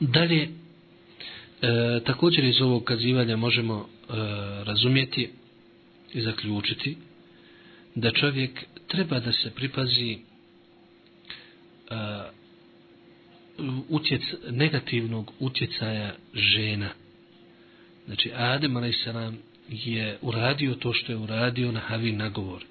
Dalje, 0.00 0.42
e, 0.42 0.48
također 2.04 2.44
iz 2.44 2.60
ovog 2.60 2.84
kazivanja 2.84 3.36
možemo 3.36 3.74
e, 3.78 4.12
razumjeti 4.64 5.30
i 6.14 6.20
zaključiti 6.20 6.96
da 7.94 8.10
čovjek 8.10 8.64
treba 8.88 9.20
da 9.20 9.32
se 9.32 9.50
pripazi 9.50 10.18
Uh, 11.90 12.42
utjec, 13.88 14.22
negativnog 14.50 15.32
utjecaja 15.40 16.14
žena. 16.34 16.88
Znači, 18.06 18.30
Adem 18.34 18.76
a.s. 18.76 19.06
je 19.68 20.18
uradio 20.22 20.74
to 20.74 20.92
što 20.92 21.12
je 21.12 21.16
uradio 21.16 21.72
na 21.72 21.80
Havi 21.80 22.12
nagovor. 22.12 22.64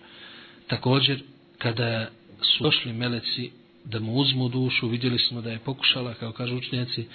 Također, 0.68 1.24
kada 1.58 2.10
su 2.42 2.64
došli 2.64 2.94
meleci 2.94 3.52
da 3.84 4.00
mu 4.00 4.14
uzmu 4.14 4.50
dušu, 4.50 4.88
vidjeli 4.88 5.20
smo 5.20 5.42
da 5.42 5.52
je 5.52 5.60
pokušala, 5.60 6.14
kao 6.14 6.32
kažu 6.32 6.58
učenjaci, 6.58 7.06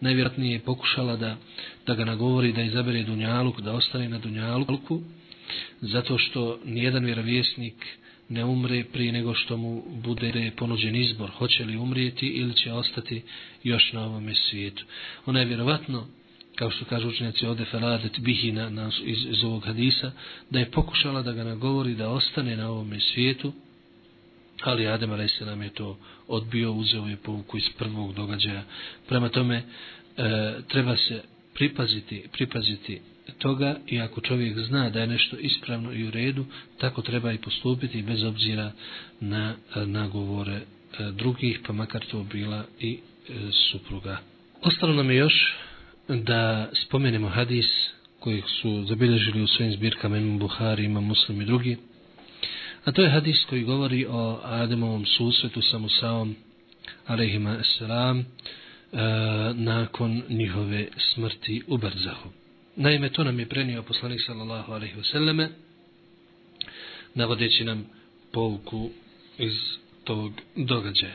najvjerojatnije 0.00 0.52
je 0.52 0.60
pokušala 0.60 1.16
da, 1.16 1.36
da 1.86 1.94
ga 1.94 2.04
nagovori 2.04 2.52
da 2.52 2.62
izabere 2.62 3.02
Dunjaluk, 3.02 3.60
da 3.60 3.72
ostane 3.72 4.08
na 4.08 4.18
Dunjaluku, 4.18 5.02
zato 5.80 6.18
što 6.18 6.58
nijedan 6.64 7.04
vjerovjesnik 7.04 7.74
ne 8.28 8.44
umre 8.44 8.84
prije 8.92 9.12
nego 9.12 9.34
što 9.34 9.56
mu 9.56 9.82
bude 10.02 10.52
ponuđen 10.56 10.96
izbor, 10.96 11.30
hoće 11.30 11.64
li 11.64 11.76
umrijeti 11.76 12.26
ili 12.26 12.54
će 12.54 12.72
ostati 12.72 13.22
još 13.62 13.92
na 13.92 14.04
ovom 14.04 14.34
svijetu. 14.34 14.84
Ona 15.26 15.40
je 15.40 15.46
vjerovatno, 15.46 16.06
kao 16.56 16.70
što 16.70 16.84
kažu 16.84 17.08
učenjaci 17.08 17.46
ode 17.46 17.64
faradet 17.64 18.20
bihi 18.20 18.52
na, 18.52 18.70
na, 18.70 18.90
iz, 19.04 19.18
iz 19.30 19.44
ovog 19.44 19.64
hadisa, 19.64 20.12
da 20.50 20.58
je 20.58 20.70
pokušala 20.70 21.22
da 21.22 21.32
ga 21.32 21.44
nagovori 21.44 21.94
da 21.94 22.08
ostane 22.08 22.56
na 22.56 22.70
ovom 22.70 23.00
svijetu, 23.00 23.52
ali 24.62 24.86
Adem 24.86 25.12
A.S. 25.12 25.40
nam 25.40 25.62
je 25.62 25.70
to 25.70 25.98
odbio, 26.28 26.72
uzeo 26.72 27.06
je 27.06 27.16
povuku 27.16 27.56
iz 27.56 27.68
prvog 27.78 28.14
događaja. 28.14 28.62
Prema 29.08 29.28
tome, 29.28 29.56
e, 29.56 29.62
treba 30.68 30.96
se 30.96 31.33
pripaziti, 31.54 32.24
pripaziti 32.32 33.00
toga 33.38 33.76
i 33.86 34.00
ako 34.00 34.20
čovjek 34.20 34.58
zna 34.58 34.90
da 34.90 35.00
je 35.00 35.06
nešto 35.06 35.36
ispravno 35.36 35.92
i 35.92 36.08
u 36.08 36.10
redu, 36.10 36.44
tako 36.78 37.02
treba 37.02 37.32
i 37.32 37.38
postupiti 37.38 38.02
bez 38.02 38.22
obzira 38.22 38.72
na 39.20 39.54
nagovore 39.86 40.54
e, 40.54 40.62
drugih, 41.12 41.60
pa 41.66 41.72
makar 41.72 42.04
to 42.10 42.22
bila 42.22 42.64
i 42.80 42.98
e, 43.28 43.32
supruga. 43.72 44.18
Ostalo 44.62 44.92
nam 44.94 45.10
je 45.10 45.16
još 45.16 45.56
da 46.08 46.70
spomenemo 46.86 47.28
hadis 47.28 47.66
koji 48.20 48.42
su 48.60 48.84
zabilježili 48.88 49.42
u 49.42 49.46
svojim 49.46 49.72
zbirkama 49.72 50.18
imam 50.18 50.38
Buhari, 50.38 50.84
imam 50.84 51.04
Muslim 51.04 51.42
i 51.42 51.44
drugi. 51.44 51.76
A 52.84 52.92
to 52.92 53.02
je 53.02 53.10
hadis 53.10 53.44
koji 53.44 53.64
govori 53.64 54.06
o 54.06 54.40
Ademovom 54.42 55.06
susretu 55.06 55.62
sa 55.62 55.78
Musaom, 55.78 56.34
alaihima 57.06 57.58
selam, 57.78 58.24
E, 58.94 58.98
nakon 59.54 60.22
njihove 60.28 60.88
smrti 61.14 61.62
u 61.66 61.76
Brzahu. 61.76 62.28
Naime, 62.76 63.08
to 63.08 63.24
nam 63.24 63.38
je 63.38 63.48
prenio 63.48 63.82
poslanik 63.82 64.20
sallallahu 64.26 64.72
alaihi 64.72 65.00
vseleme, 65.00 65.48
navodeći 67.14 67.64
nam 67.64 67.86
pouku 68.32 68.90
iz 69.38 69.52
tog 70.04 70.32
događaja. 70.56 71.14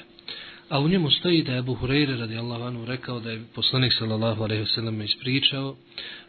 A 0.70 0.80
u 0.80 0.88
njemu 0.88 1.12
stoji 1.12 1.44
da 1.44 1.52
je 1.52 1.60
Abu 1.60 1.76
Hureyre 1.76 2.20
radijallahu 2.20 2.64
anhu 2.64 2.86
rekao 2.86 3.20
da 3.20 3.32
je 3.32 3.44
poslanik 3.56 3.94
sallallahu 3.94 4.44
alaihi 4.44 4.64
vseleme 4.64 5.06
ispričao 5.06 5.76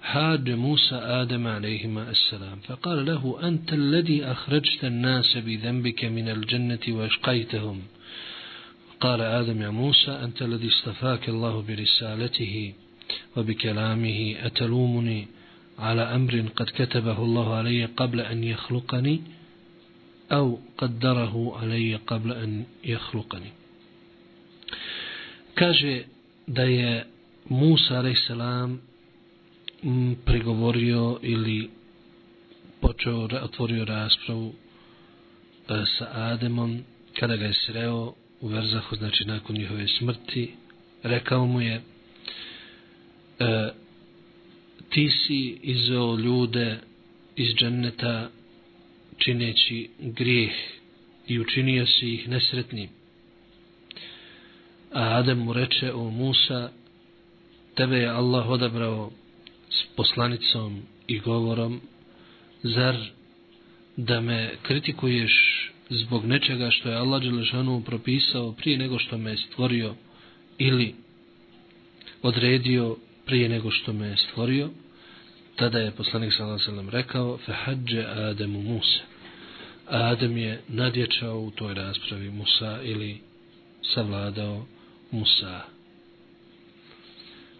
Hađe 0.00 0.56
Musa 0.56 1.00
Adem 1.04 1.46
alaihima 1.46 2.06
assalam. 2.10 2.60
Fa 2.66 2.76
kale 2.76 3.12
lahu 3.12 3.36
anta 3.40 3.74
alladhi 3.74 4.22
ahređte 4.24 4.90
nase 4.90 5.42
bi 5.42 5.56
dhembike 5.56 6.10
min 6.10 6.28
al 6.28 6.44
dženneti 6.44 6.92
wa 6.92 7.10
škajtehum. 7.10 7.82
قال 9.00 9.20
آدم 9.20 9.62
يا 9.62 9.68
موسى 9.70 10.10
أنت 10.10 10.42
الذي 10.42 10.68
استفاك 10.68 11.28
الله 11.28 11.64
برسالته 11.68 12.72
وبكلامه 13.36 14.36
أتلومني 14.46 15.26
على 15.78 16.02
أمر 16.02 16.44
قد 16.56 16.66
كتبه 16.78 17.18
الله 17.24 17.54
علي 17.54 17.84
قبل 17.84 18.20
أن 18.20 18.44
يخلقني 18.44 19.22
أو 20.32 20.58
قدره 20.78 21.58
علي 21.60 21.94
قبل 21.96 22.32
أن 22.32 22.64
يخلقني 22.84 23.50
kaže 25.54 26.04
da 26.46 26.62
je 26.62 27.04
Musa 27.48 27.94
a.s. 28.00 28.30
pregovorio 30.24 31.18
ili 31.22 31.70
počeo, 32.80 33.28
otvorio 33.42 33.84
raspravu 33.84 34.52
e, 35.68 35.84
sa 35.98 36.06
Ademom 36.12 36.84
kada 37.20 37.36
ga 37.36 37.44
je 37.46 37.54
sreo 37.54 38.14
u 38.40 38.48
Verzahu, 38.48 38.96
znači 38.96 39.24
nakon 39.24 39.56
njihove 39.56 39.88
smrti, 39.88 40.54
rekao 41.02 41.46
mu 41.46 41.60
je 41.60 41.74
e, 41.74 41.82
ti 44.90 45.10
si 45.10 45.58
izveo 45.62 46.16
ljude 46.16 46.78
iz 47.36 47.54
dženneta 47.54 48.30
čineći 49.18 49.90
grijeh 49.98 50.52
i 51.26 51.40
učinio 51.40 51.86
si 51.86 52.14
ih 52.14 52.28
nesretnim. 52.28 52.88
A 54.92 55.18
Adem 55.18 55.38
mu 55.38 55.52
reče, 55.52 55.92
o 55.92 56.10
Musa, 56.10 56.70
tebe 57.74 57.96
je 57.96 58.08
Allah 58.08 58.48
odabrao 58.48 59.10
s 59.70 59.96
poslanicom 59.96 60.82
i 61.06 61.18
govorom, 61.18 61.80
zar 62.62 62.96
da 63.96 64.20
me 64.20 64.50
kritikuješ 64.62 65.32
zbog 65.90 66.26
nečega 66.26 66.70
što 66.70 66.88
je 66.88 66.96
Allah 66.96 67.22
Đelešanu 67.22 67.82
propisao 67.86 68.52
prije 68.52 68.78
nego 68.78 68.98
što 68.98 69.18
me 69.18 69.30
je 69.30 69.36
stvorio 69.36 69.94
ili 70.58 70.94
odredio 72.22 72.96
prije 73.26 73.48
nego 73.48 73.70
što 73.70 73.92
me 73.92 74.06
je 74.06 74.16
stvorio, 74.16 74.70
tada 75.56 75.78
je 75.78 75.90
poslanik 75.90 76.32
sallallahu 76.32 76.70
alejhi 76.70 76.90
rekao, 76.90 77.38
fehađe 77.46 78.04
Ademu 78.04 78.62
Musa. 78.62 79.00
Adem 79.86 80.36
je 80.36 80.62
nadječao 80.68 81.40
u 81.40 81.50
toj 81.50 81.74
raspravi 81.74 82.30
Musa 82.30 82.80
ili 82.82 83.20
savladao 83.94 84.66
Musa. 85.10 85.60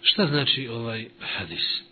Šta 0.02 0.26
znači 0.26 0.68
ovaj 0.68 1.08
hadis? 1.20 1.82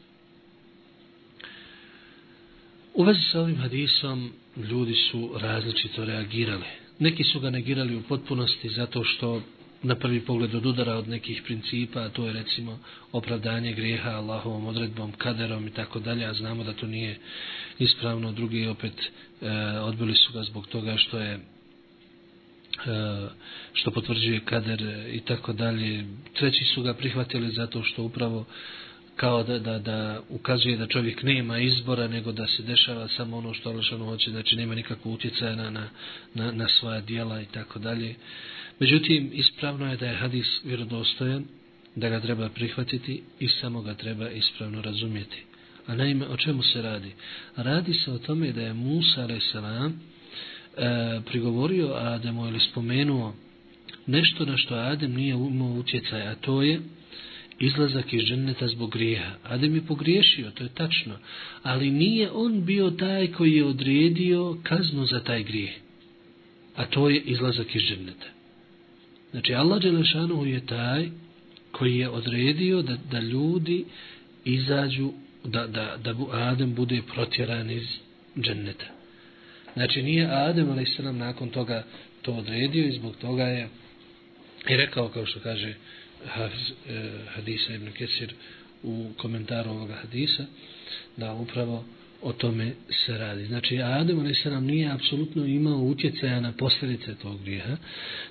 U 2.94 3.04
vezi 3.04 3.20
sa 3.32 3.40
ovim 3.40 3.56
hadisom 3.56 4.32
ljudi 4.70 4.94
su 4.94 5.30
različito 5.40 6.04
reagirali. 6.04 6.64
Neki 6.98 7.24
su 7.24 7.40
ga 7.40 7.50
negirali 7.50 7.96
u 7.96 8.02
potpunosti 8.02 8.68
zato 8.68 9.04
što 9.04 9.42
na 9.82 9.94
prvi 9.94 10.20
pogled 10.20 10.54
od 10.54 10.66
udara 10.66 10.94
od 10.94 11.08
nekih 11.08 11.42
principa, 11.42 12.00
a 12.00 12.08
to 12.08 12.26
je 12.26 12.32
recimo 12.32 12.78
opravdanje 13.12 13.72
grijeha 13.72 14.10
Allahovom 14.10 14.66
odredbom, 14.66 15.12
kaderom 15.12 15.66
i 15.66 15.70
tako 15.70 15.98
dalje, 16.00 16.24
a 16.24 16.34
znamo 16.34 16.64
da 16.64 16.72
to 16.72 16.86
nije 16.86 17.18
ispravno. 17.78 18.32
Drugi 18.32 18.66
opet 18.66 18.92
e, 18.92 19.50
odbili 19.80 20.14
su 20.14 20.32
ga 20.32 20.42
zbog 20.42 20.66
toga 20.66 20.96
što 20.96 21.18
je 21.18 21.40
E, 22.86 23.28
što 23.72 23.90
potvrđuje 23.90 24.40
kader 24.40 24.82
i 25.12 25.20
tako 25.20 25.52
dalje. 25.52 26.04
Treći 26.34 26.64
su 26.64 26.82
ga 26.82 26.94
prihvatili 26.94 27.50
zato 27.50 27.82
što 27.82 28.02
upravo 28.02 28.44
kao 29.18 29.42
da, 29.42 29.58
da, 29.58 29.78
da 29.78 30.20
ukazuje 30.28 30.76
da 30.76 30.86
čovjek 30.86 31.22
nema 31.22 31.58
izbora 31.58 32.08
nego 32.08 32.32
da 32.32 32.46
se 32.46 32.62
dešava 32.62 33.08
samo 33.08 33.36
ono 33.36 33.54
što 33.54 33.70
Alešanu 33.70 34.04
hoće, 34.04 34.30
znači 34.30 34.56
nema 34.56 34.74
nikakvu 34.74 35.12
utjecaja 35.12 35.56
na, 35.56 35.70
na, 35.70 35.88
na, 36.34 36.52
na 36.52 36.68
svoja 36.68 37.00
dijela 37.00 37.40
i 37.40 37.46
tako 37.46 37.78
dalje. 37.78 38.14
Međutim, 38.78 39.30
ispravno 39.32 39.90
je 39.90 39.96
da 39.96 40.06
je 40.06 40.16
hadis 40.16 40.46
vjerodostojan, 40.64 41.44
da 41.94 42.08
ga 42.08 42.20
treba 42.20 42.48
prihvatiti 42.48 43.22
i 43.40 43.48
samo 43.48 43.82
ga 43.82 43.94
treba 43.94 44.30
ispravno 44.30 44.82
razumjeti. 44.82 45.44
A 45.86 45.94
naime, 45.94 46.26
o 46.26 46.36
čemu 46.36 46.62
se 46.62 46.82
radi? 46.82 47.12
Radi 47.56 47.94
se 47.94 48.12
o 48.12 48.18
tome 48.18 48.52
da 48.52 48.62
je 48.62 48.74
Musa, 48.74 49.24
a.s. 49.24 49.54
e, 49.54 51.20
prigovorio 51.26 51.94
Ademu 51.94 52.46
ili 52.46 52.60
spomenuo 52.60 53.34
nešto 54.06 54.44
na 54.44 54.56
što 54.56 54.74
Adem 54.74 55.14
nije 55.14 55.34
imao 55.34 55.68
utjecaj, 55.68 56.28
a 56.28 56.34
to 56.34 56.62
je 56.62 56.80
izlazak 57.60 58.12
iz 58.12 58.22
dženeta 58.22 58.68
zbog 58.68 58.90
grijeha. 58.90 59.32
Adem 59.44 59.74
je 59.74 59.86
pogriješio, 59.86 60.50
to 60.50 60.64
je 60.64 60.74
tačno, 60.74 61.14
ali 61.62 61.90
nije 61.90 62.30
on 62.30 62.64
bio 62.64 62.90
taj 62.90 63.32
koji 63.32 63.52
je 63.52 63.64
odredio 63.64 64.56
kaznu 64.62 65.06
za 65.06 65.20
taj 65.20 65.42
grijeh, 65.42 65.74
a 66.76 66.86
to 66.86 67.08
je 67.08 67.20
izlazak 67.20 67.74
iz 67.74 67.82
dženeta. 67.82 68.26
Znači, 69.30 69.54
Allah 69.54 69.82
Đelešanu 69.82 70.46
je 70.46 70.66
taj 70.66 71.08
koji 71.72 71.98
je 71.98 72.08
odredio 72.08 72.82
da, 72.82 72.96
da 73.10 73.20
ljudi 73.20 73.84
izađu, 74.44 75.12
da, 75.44 75.66
da, 75.66 75.96
da 76.04 76.14
Adem 76.32 76.74
bude 76.74 77.02
protjeran 77.14 77.70
iz 77.70 77.86
dženeta. 78.40 78.86
Znači 79.72 80.02
nije 80.02 80.26
Adem 80.30 80.70
ali 80.70 80.86
se 80.86 81.02
nam 81.02 81.18
nakon 81.18 81.50
toga 81.50 81.84
to 82.22 82.32
odredio 82.32 82.86
i 82.86 82.92
zbog 82.92 83.16
toga 83.16 83.44
je 83.44 83.68
i 84.68 84.76
rekao 84.76 85.08
kao 85.08 85.26
što 85.26 85.40
kaže 85.40 85.74
Hafiz, 86.26 86.70
eh, 86.88 87.10
Hadisa 87.34 87.74
ibn 87.74 87.92
Kesir 87.92 88.34
u 88.82 89.10
komentaru 89.16 89.70
ovoga 89.70 89.94
Hadisa 89.94 90.44
da 91.16 91.32
upravo 91.32 91.84
o 92.22 92.32
tome 92.32 92.72
se 93.06 93.18
radi. 93.18 93.46
Znači 93.46 93.82
Adem 93.82 94.20
a.s. 94.20 94.44
nije 94.60 94.92
apsolutno 94.92 95.44
imao 95.46 95.78
utjecaja 95.78 96.40
na 96.40 96.52
posljedice 96.52 97.14
tog 97.14 97.42
grijeha 97.42 97.76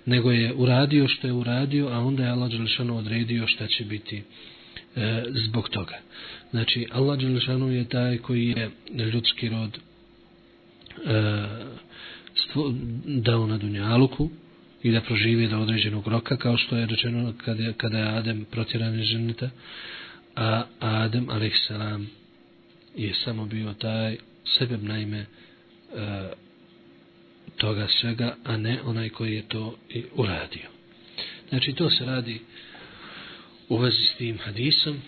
nego 0.06 0.32
je 0.32 0.54
uradio 0.54 1.08
što 1.08 1.28
je 1.28 1.34
uradio 1.34 1.88
a 1.88 2.00
onda 2.00 2.24
je 2.24 2.30
Allah 2.30 2.52
Đelešanu 2.52 2.98
odredio 2.98 3.48
šta 3.48 3.68
će 3.68 3.86
biti 3.86 4.24
e, 4.96 5.24
zbog 5.48 5.70
toga. 5.70 5.98
Znači 6.52 6.88
Allah 6.92 7.20
Đelešanu 7.20 7.72
je 7.72 7.90
taj 7.90 8.18
koji 8.18 8.48
je 8.48 8.70
ljudski 9.14 9.50
rod 9.50 9.78
e, 9.78 9.80
dao 13.06 13.48
na 13.48 13.58
Dunjaluku 13.58 14.30
i 14.84 14.92
da 14.92 15.02
proživi 15.02 15.48
do 15.48 15.60
određenog 15.60 16.08
roka 16.08 16.38
kao 16.38 16.58
što 16.58 16.78
je 16.78 16.86
rečeno 16.86 17.34
kada, 17.46 17.74
kada 17.74 17.98
je 17.98 18.18
Adem 18.18 18.46
protjeran 18.52 19.00
iz 19.00 19.06
ženeta, 19.06 19.50
a 20.36 20.64
Adem 20.80 21.30
a.s. 21.30 21.70
je 22.96 23.14
samo 23.14 23.46
bio 23.46 23.74
taj 23.74 24.18
sebe 24.58 24.78
naime 24.78 25.18
e, 25.18 25.26
toga 27.58 27.88
svega 27.88 28.36
a 28.44 28.58
ne 28.58 28.82
onaj 28.84 29.10
koji 29.10 29.36
je 29.36 29.48
to 29.48 29.78
i 29.90 30.04
uradio 30.16 30.70
znači 31.50 31.74
to 31.74 31.90
se 31.90 32.06
radi 32.06 32.42
u 33.70 33.78
vezi 33.78 34.04
s 34.14 34.18
tim 34.18 34.38
hadisom 34.38 35.02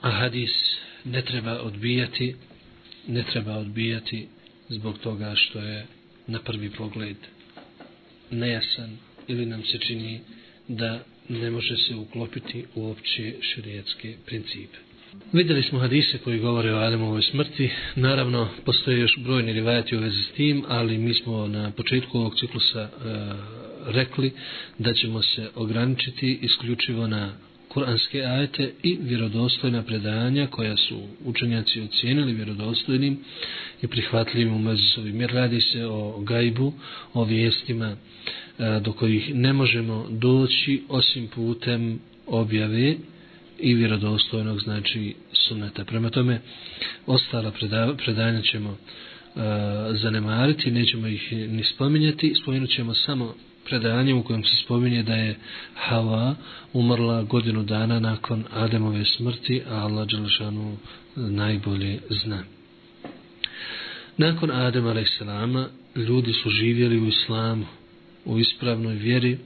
a 0.00 0.10
hadis 0.10 0.50
ne 1.04 1.22
treba 1.22 1.60
odbijati 1.60 2.36
ne 3.06 3.22
treba 3.22 3.52
odbijati 3.52 4.28
zbog 4.68 4.98
toga 4.98 5.34
što 5.34 5.58
je 5.58 5.86
na 6.26 6.38
prvi 6.38 6.70
pogled 6.70 7.16
nejasan 8.30 8.96
ili 9.28 9.46
nam 9.46 9.62
se 9.62 9.78
čini 9.78 10.20
da 10.68 11.04
ne 11.28 11.50
može 11.50 11.76
se 11.76 11.94
uklopiti 11.94 12.64
u 12.74 12.90
opće 12.90 13.34
širijetske 13.40 14.16
principe. 14.26 14.76
Vidjeli 15.32 15.62
smo 15.62 15.78
hadise 15.78 16.18
koji 16.18 16.38
govore 16.38 16.74
o 16.74 16.78
Ademovoj 16.78 17.22
smrti. 17.22 17.70
Naravno, 17.96 18.48
postoje 18.64 19.00
još 19.00 19.18
brojni 19.18 19.52
rivajati 19.52 19.96
u 19.96 20.00
vezi 20.00 20.22
s 20.22 20.32
tim, 20.32 20.64
ali 20.68 20.98
mi 20.98 21.14
smo 21.14 21.46
na 21.46 21.70
početku 21.70 22.18
ovog 22.18 22.34
ciklusa 22.40 22.80
e, 22.80 22.88
rekli 23.86 24.32
da 24.78 24.92
ćemo 24.92 25.22
se 25.22 25.50
ograničiti 25.54 26.38
isključivo 26.42 27.06
na 27.06 27.32
kuranske 27.72 28.22
ajete 28.22 28.72
i 28.82 28.98
vjerodostojna 29.00 29.82
predanja 29.82 30.46
koja 30.46 30.76
su 30.76 31.00
učenjaci 31.24 31.80
ocijenili 31.80 32.32
vjerodostojnim 32.32 33.18
i 33.82 33.86
prihvatljivim 33.86 34.54
u 34.54 34.58
mezisovim. 34.58 35.20
Jer 35.20 35.30
radi 35.30 35.60
se 35.60 35.86
o 35.86 36.20
gajbu, 36.20 36.72
o 37.14 37.24
vijestima 37.24 37.96
e, 38.58 38.80
do 38.80 38.92
kojih 38.92 39.34
ne 39.34 39.52
možemo 39.52 40.06
doći 40.10 40.82
osim 40.88 41.28
putem 41.28 41.98
objave 42.26 42.96
i 43.58 43.74
vjerodostojnog 43.74 44.60
znači 44.60 45.14
sunneta. 45.32 45.84
Prema 45.84 46.10
tome, 46.10 46.40
ostala 47.06 47.52
predanja 48.04 48.42
ćemo 48.42 48.70
e, 48.70 48.76
zanemariti, 49.92 50.70
nećemo 50.70 51.06
ih 51.06 51.32
ni 51.32 51.64
spominjati, 51.64 52.34
spomenut 52.42 52.70
ćemo 52.70 52.94
samo 52.94 53.34
predanje 53.70 54.14
u 54.14 54.22
kojem 54.22 54.44
se 54.44 54.56
spominje 54.64 55.02
da 55.02 55.14
je 55.14 55.36
Hava 55.74 56.34
umrla 56.72 57.22
godinu 57.22 57.62
dana 57.62 58.00
nakon 58.00 58.44
Ademove 58.50 59.04
smrti, 59.04 59.62
a 59.68 59.74
Allah 59.74 60.06
Đelšanu 60.08 60.76
najbolje 61.16 61.98
zna. 62.10 62.44
Nakon 64.16 64.50
Adem 64.50 64.86
a.s. 64.86 65.20
ljudi 65.96 66.32
su 66.32 66.50
živjeli 66.50 67.00
u 67.00 67.08
islamu, 67.08 67.66
u 68.24 68.38
ispravnoj 68.38 68.94
vjeri, 68.94 69.38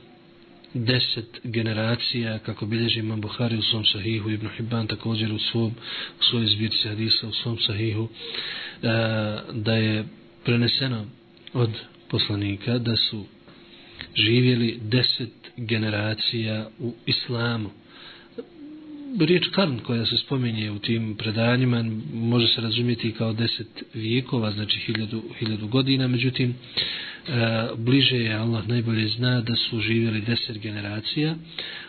deset 0.74 1.40
generacija, 1.44 2.38
kako 2.38 2.66
bilježi 2.66 3.00
imam 3.00 3.20
Buhari 3.20 3.56
u 3.56 3.62
svom 3.62 3.84
sahihu, 3.84 4.30
Ibn 4.30 4.48
Hibban 4.56 4.86
također 4.86 5.32
u 5.32 5.38
svom, 5.38 5.72
u 6.20 6.22
svojoj 6.22 6.46
zbirci 6.46 6.88
hadisa 6.88 7.28
u 7.28 7.32
svom 7.32 7.58
sahihu, 7.58 8.08
eh, 8.08 8.88
da 9.52 9.74
je 9.74 10.04
preneseno 10.44 11.06
od 11.52 11.70
poslanika 12.10 12.78
da 12.78 12.96
su 12.96 13.24
živjeli 14.16 14.78
deset 14.82 15.32
generacija 15.56 16.68
u 16.78 16.92
islamu. 17.06 17.70
Riječ 19.20 19.48
karn 19.48 19.78
koja 19.78 20.06
se 20.06 20.16
spominje 20.16 20.70
u 20.70 20.78
tim 20.78 21.14
predanjima 21.18 21.84
može 22.14 22.48
se 22.48 22.60
razumjeti 22.60 23.12
kao 23.12 23.32
deset 23.32 23.82
vijekova, 23.94 24.50
znači 24.50 24.78
hiljadu, 24.78 25.22
hiljadu 25.38 25.66
godina, 25.66 26.08
međutim, 26.08 26.50
e, 26.50 26.54
bliže 27.76 28.16
je 28.16 28.34
Allah 28.34 28.68
najbolje 28.68 29.08
zna 29.08 29.40
da 29.40 29.56
su 29.56 29.80
živjeli 29.80 30.20
deset 30.20 30.58
generacija, 30.58 31.34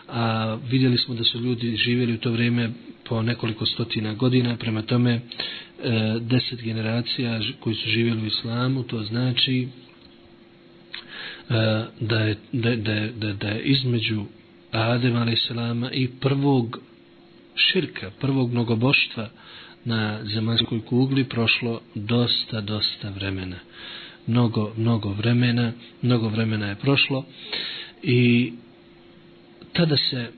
a 0.08 0.54
vidjeli 0.70 0.98
smo 0.98 1.14
da 1.14 1.24
su 1.24 1.40
ljudi 1.40 1.76
živjeli 1.76 2.14
u 2.14 2.18
to 2.18 2.30
vrijeme 2.30 2.70
po 3.04 3.22
nekoliko 3.22 3.66
stotina 3.66 4.14
godina, 4.14 4.56
prema 4.56 4.82
tome 4.82 5.12
e, 5.12 5.20
deset 6.20 6.62
generacija 6.62 7.40
koji 7.60 7.76
su 7.76 7.88
živjeli 7.88 8.22
u 8.22 8.26
islamu, 8.26 8.82
to 8.82 9.02
znači 9.02 9.68
E, 11.50 11.84
da 12.00 12.18
je, 12.20 12.36
da, 12.52 12.76
da, 12.76 13.08
da, 13.16 13.32
da 13.32 13.48
je 13.48 13.62
između 13.62 14.24
Adem 14.72 15.16
a.s. 15.16 15.50
i 15.92 16.08
prvog 16.20 16.80
širka, 17.54 18.10
prvog 18.20 18.52
mnogoboštva 18.52 19.28
na 19.84 20.20
zemaljskoj 20.24 20.80
kugli 20.84 21.24
prošlo 21.24 21.80
dosta, 21.94 22.60
dosta 22.60 23.10
vremena. 23.10 23.56
Mnogo, 24.26 24.72
mnogo 24.76 25.08
vremena, 25.08 25.72
mnogo 26.02 26.28
vremena 26.28 26.66
je 26.66 26.74
prošlo 26.74 27.24
i 28.02 28.52
tada 29.72 29.96
se 29.96 30.30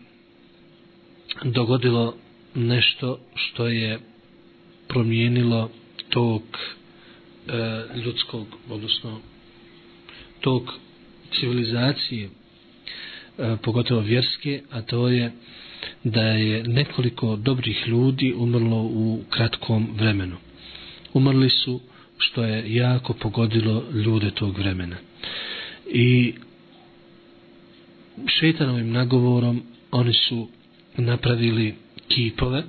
dogodilo 1.45 2.17
nešto 2.55 3.19
što 3.35 3.69
je 3.69 3.99
promijenilo 4.89 5.71
tok 6.09 6.43
e, 6.53 7.53
ljudskog, 8.05 8.47
odnosno 8.71 9.21
tok 10.41 10.63
civilizacije, 11.33 12.29
e, 13.39 13.57
pogotovo 13.63 14.01
vjerske, 14.01 14.63
a 14.71 14.83
to 14.83 15.09
je 15.09 15.33
da 16.05 16.23
je 16.23 16.63
nekoliko 16.63 17.37
dobrih 17.37 17.85
ljudi 17.87 18.35
umrlo 18.37 18.83
u 18.83 19.21
kratkom 19.31 19.89
vremenu. 19.95 20.37
Umrli 21.15 21.51
su 21.51 21.81
što 22.19 22.45
je 22.45 22.75
jako 22.75 23.13
pogodilo 23.13 23.85
ljude 23.95 24.31
tog 24.31 24.59
vremena. 24.59 24.97
I 25.87 26.35
šetanovim 28.27 28.91
nagovorom 28.91 29.63
oni 29.91 30.13
su 30.13 30.49
napravili 30.97 31.75
kipove, 32.09 32.63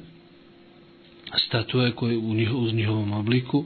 statue 1.37 1.91
koje 1.91 2.17
u, 2.17 2.33
njihov, 2.33 2.57
u 2.57 2.71
njihovom 2.71 3.11
obliku, 3.11 3.65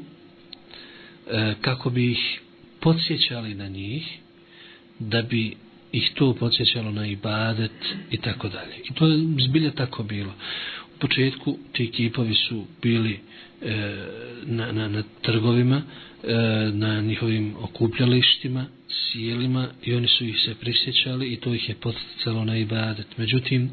e, 1.27 1.55
kako 1.61 1.89
bi 1.89 2.11
ih 2.11 2.41
podsjećali 2.79 3.53
na 3.53 3.67
njih 3.67 4.19
da 4.99 5.21
bi 5.21 5.55
ih 5.91 6.11
to 6.15 6.33
podsjećalo 6.33 6.91
na 6.91 7.07
ibadet 7.07 7.71
i 8.11 8.17
tako 8.17 8.49
dalje. 8.49 8.75
I 8.89 8.93
to 8.93 9.07
je 9.07 9.17
zbilje 9.47 9.71
tako 9.71 10.03
bilo. 10.03 10.33
U 10.95 10.99
početku 10.99 11.57
ti 11.71 11.91
kipovi 11.91 12.33
su 12.33 12.65
bili 12.81 13.19
e, 13.61 13.95
na, 14.45 14.71
na, 14.71 14.87
na 14.87 15.03
trgovima, 15.21 15.81
e, 16.23 16.33
na 16.73 17.01
njihovim 17.01 17.55
okupljalištima, 17.59 18.65
sjelima 18.89 19.67
i 19.83 19.95
oni 19.95 20.07
su 20.07 20.25
ih 20.25 20.39
se 20.45 20.55
prisjećali 20.55 21.33
i 21.33 21.37
to 21.37 21.53
ih 21.53 21.69
je 21.69 21.75
podsjećalo 21.75 22.45
na 22.45 22.57
ibadet. 22.57 23.17
Međutim, 23.17 23.71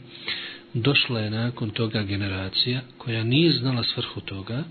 došla 0.74 1.20
je 1.20 1.30
nakon 1.30 1.70
toga 1.70 2.02
generacija 2.02 2.80
koja 2.98 3.24
nije 3.24 3.52
znala 3.52 3.84
svrhu 3.84 4.20
toga, 4.20 4.64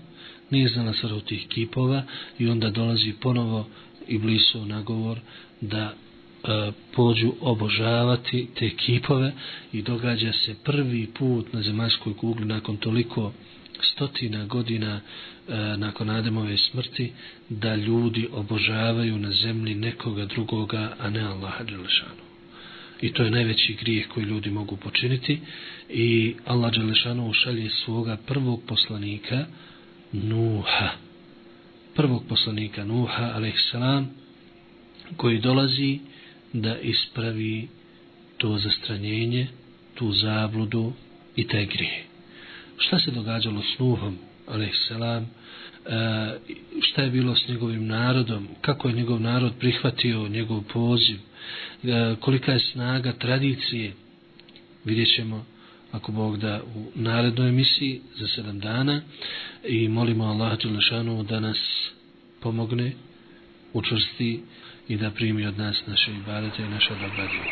nije 0.50 0.68
znala 0.68 0.92
svrhu 0.92 1.20
tih 1.20 1.46
kipova 1.48 2.02
i 2.38 2.48
onda 2.48 2.70
dolazi 2.70 3.14
ponovo 3.20 3.68
i 4.08 4.18
blisu 4.18 4.66
nagovor 4.66 5.18
da 5.60 5.94
E, 6.44 6.72
pođu 6.92 7.32
obožavati 7.40 8.46
te 8.58 8.70
kipove 8.70 9.32
i 9.72 9.82
događa 9.82 10.32
se 10.32 10.54
prvi 10.64 11.06
put 11.06 11.52
na 11.52 11.62
zemaljskoj 11.62 12.16
kugli 12.16 12.46
nakon 12.46 12.76
toliko 12.76 13.32
stotina 13.82 14.46
godina 14.46 15.00
e, 15.00 15.54
nakon 15.76 16.10
Ademove 16.10 16.56
smrti 16.56 17.12
da 17.48 17.74
ljudi 17.74 18.28
obožavaju 18.32 19.18
na 19.18 19.30
zemlji 19.30 19.74
nekoga 19.74 20.24
drugoga, 20.24 20.96
a 20.98 21.10
ne 21.10 21.20
Allaha 21.20 21.64
Đelešanu. 21.64 22.22
I 23.00 23.12
to 23.12 23.22
je 23.22 23.30
najveći 23.30 23.74
grijeh 23.80 24.08
koji 24.08 24.24
ljudi 24.24 24.50
mogu 24.50 24.76
počiniti 24.76 25.40
i 25.88 26.34
Allah 26.44 26.72
Đelešanu 26.72 27.28
ušalje 27.28 27.70
svoga 27.70 28.16
prvog 28.26 28.62
poslanika 28.66 29.46
Nuha. 30.12 30.90
Prvog 31.94 32.24
poslanika 32.28 32.84
Nuha, 32.84 33.32
alaihissalam, 33.34 34.10
koji 35.16 35.38
dolazi 35.38 35.98
da 36.52 36.78
ispravi 36.78 37.68
to 38.36 38.58
zastranjenje, 38.58 39.46
tu 39.94 40.12
zabludu 40.12 40.92
i 41.36 41.48
taj 41.48 41.66
grije. 41.66 42.04
Šta 42.78 42.98
se 42.98 43.10
događalo 43.10 43.62
s 43.62 43.78
Nuhom, 43.78 44.18
alaihissalam, 44.46 45.22
e, 45.22 45.28
šta 46.80 47.02
je 47.02 47.10
bilo 47.10 47.36
s 47.36 47.48
njegovim 47.48 47.86
narodom, 47.86 48.48
kako 48.60 48.88
je 48.88 48.94
njegov 48.94 49.20
narod 49.20 49.52
prihvatio 49.58 50.28
njegov 50.28 50.62
poziv, 50.62 51.16
e, 51.16 52.16
kolika 52.20 52.52
je 52.52 52.60
snaga 52.60 53.12
tradicije, 53.12 53.92
vidjet 54.84 55.14
ćemo 55.16 55.44
ako 55.92 56.12
Bog 56.12 56.38
da 56.38 56.62
u 56.74 56.90
narednoj 56.94 57.48
emisiji 57.48 58.00
za 58.16 58.28
sedam 58.28 58.58
dana. 58.58 59.02
I 59.64 59.88
molimo 59.88 60.24
Allah 60.24 60.58
Đelešanu 60.58 61.22
da 61.22 61.40
nas 61.40 61.58
pomogne, 62.40 62.92
učvrsti 63.72 64.40
i 64.90 64.96
da 64.96 65.10
primi 65.10 65.46
od 65.46 65.58
nas 65.58 65.86
naše 65.86 66.10
ibadete 66.12 66.62
i 66.62 66.68
naše 66.68 66.94
dobra 66.94 67.24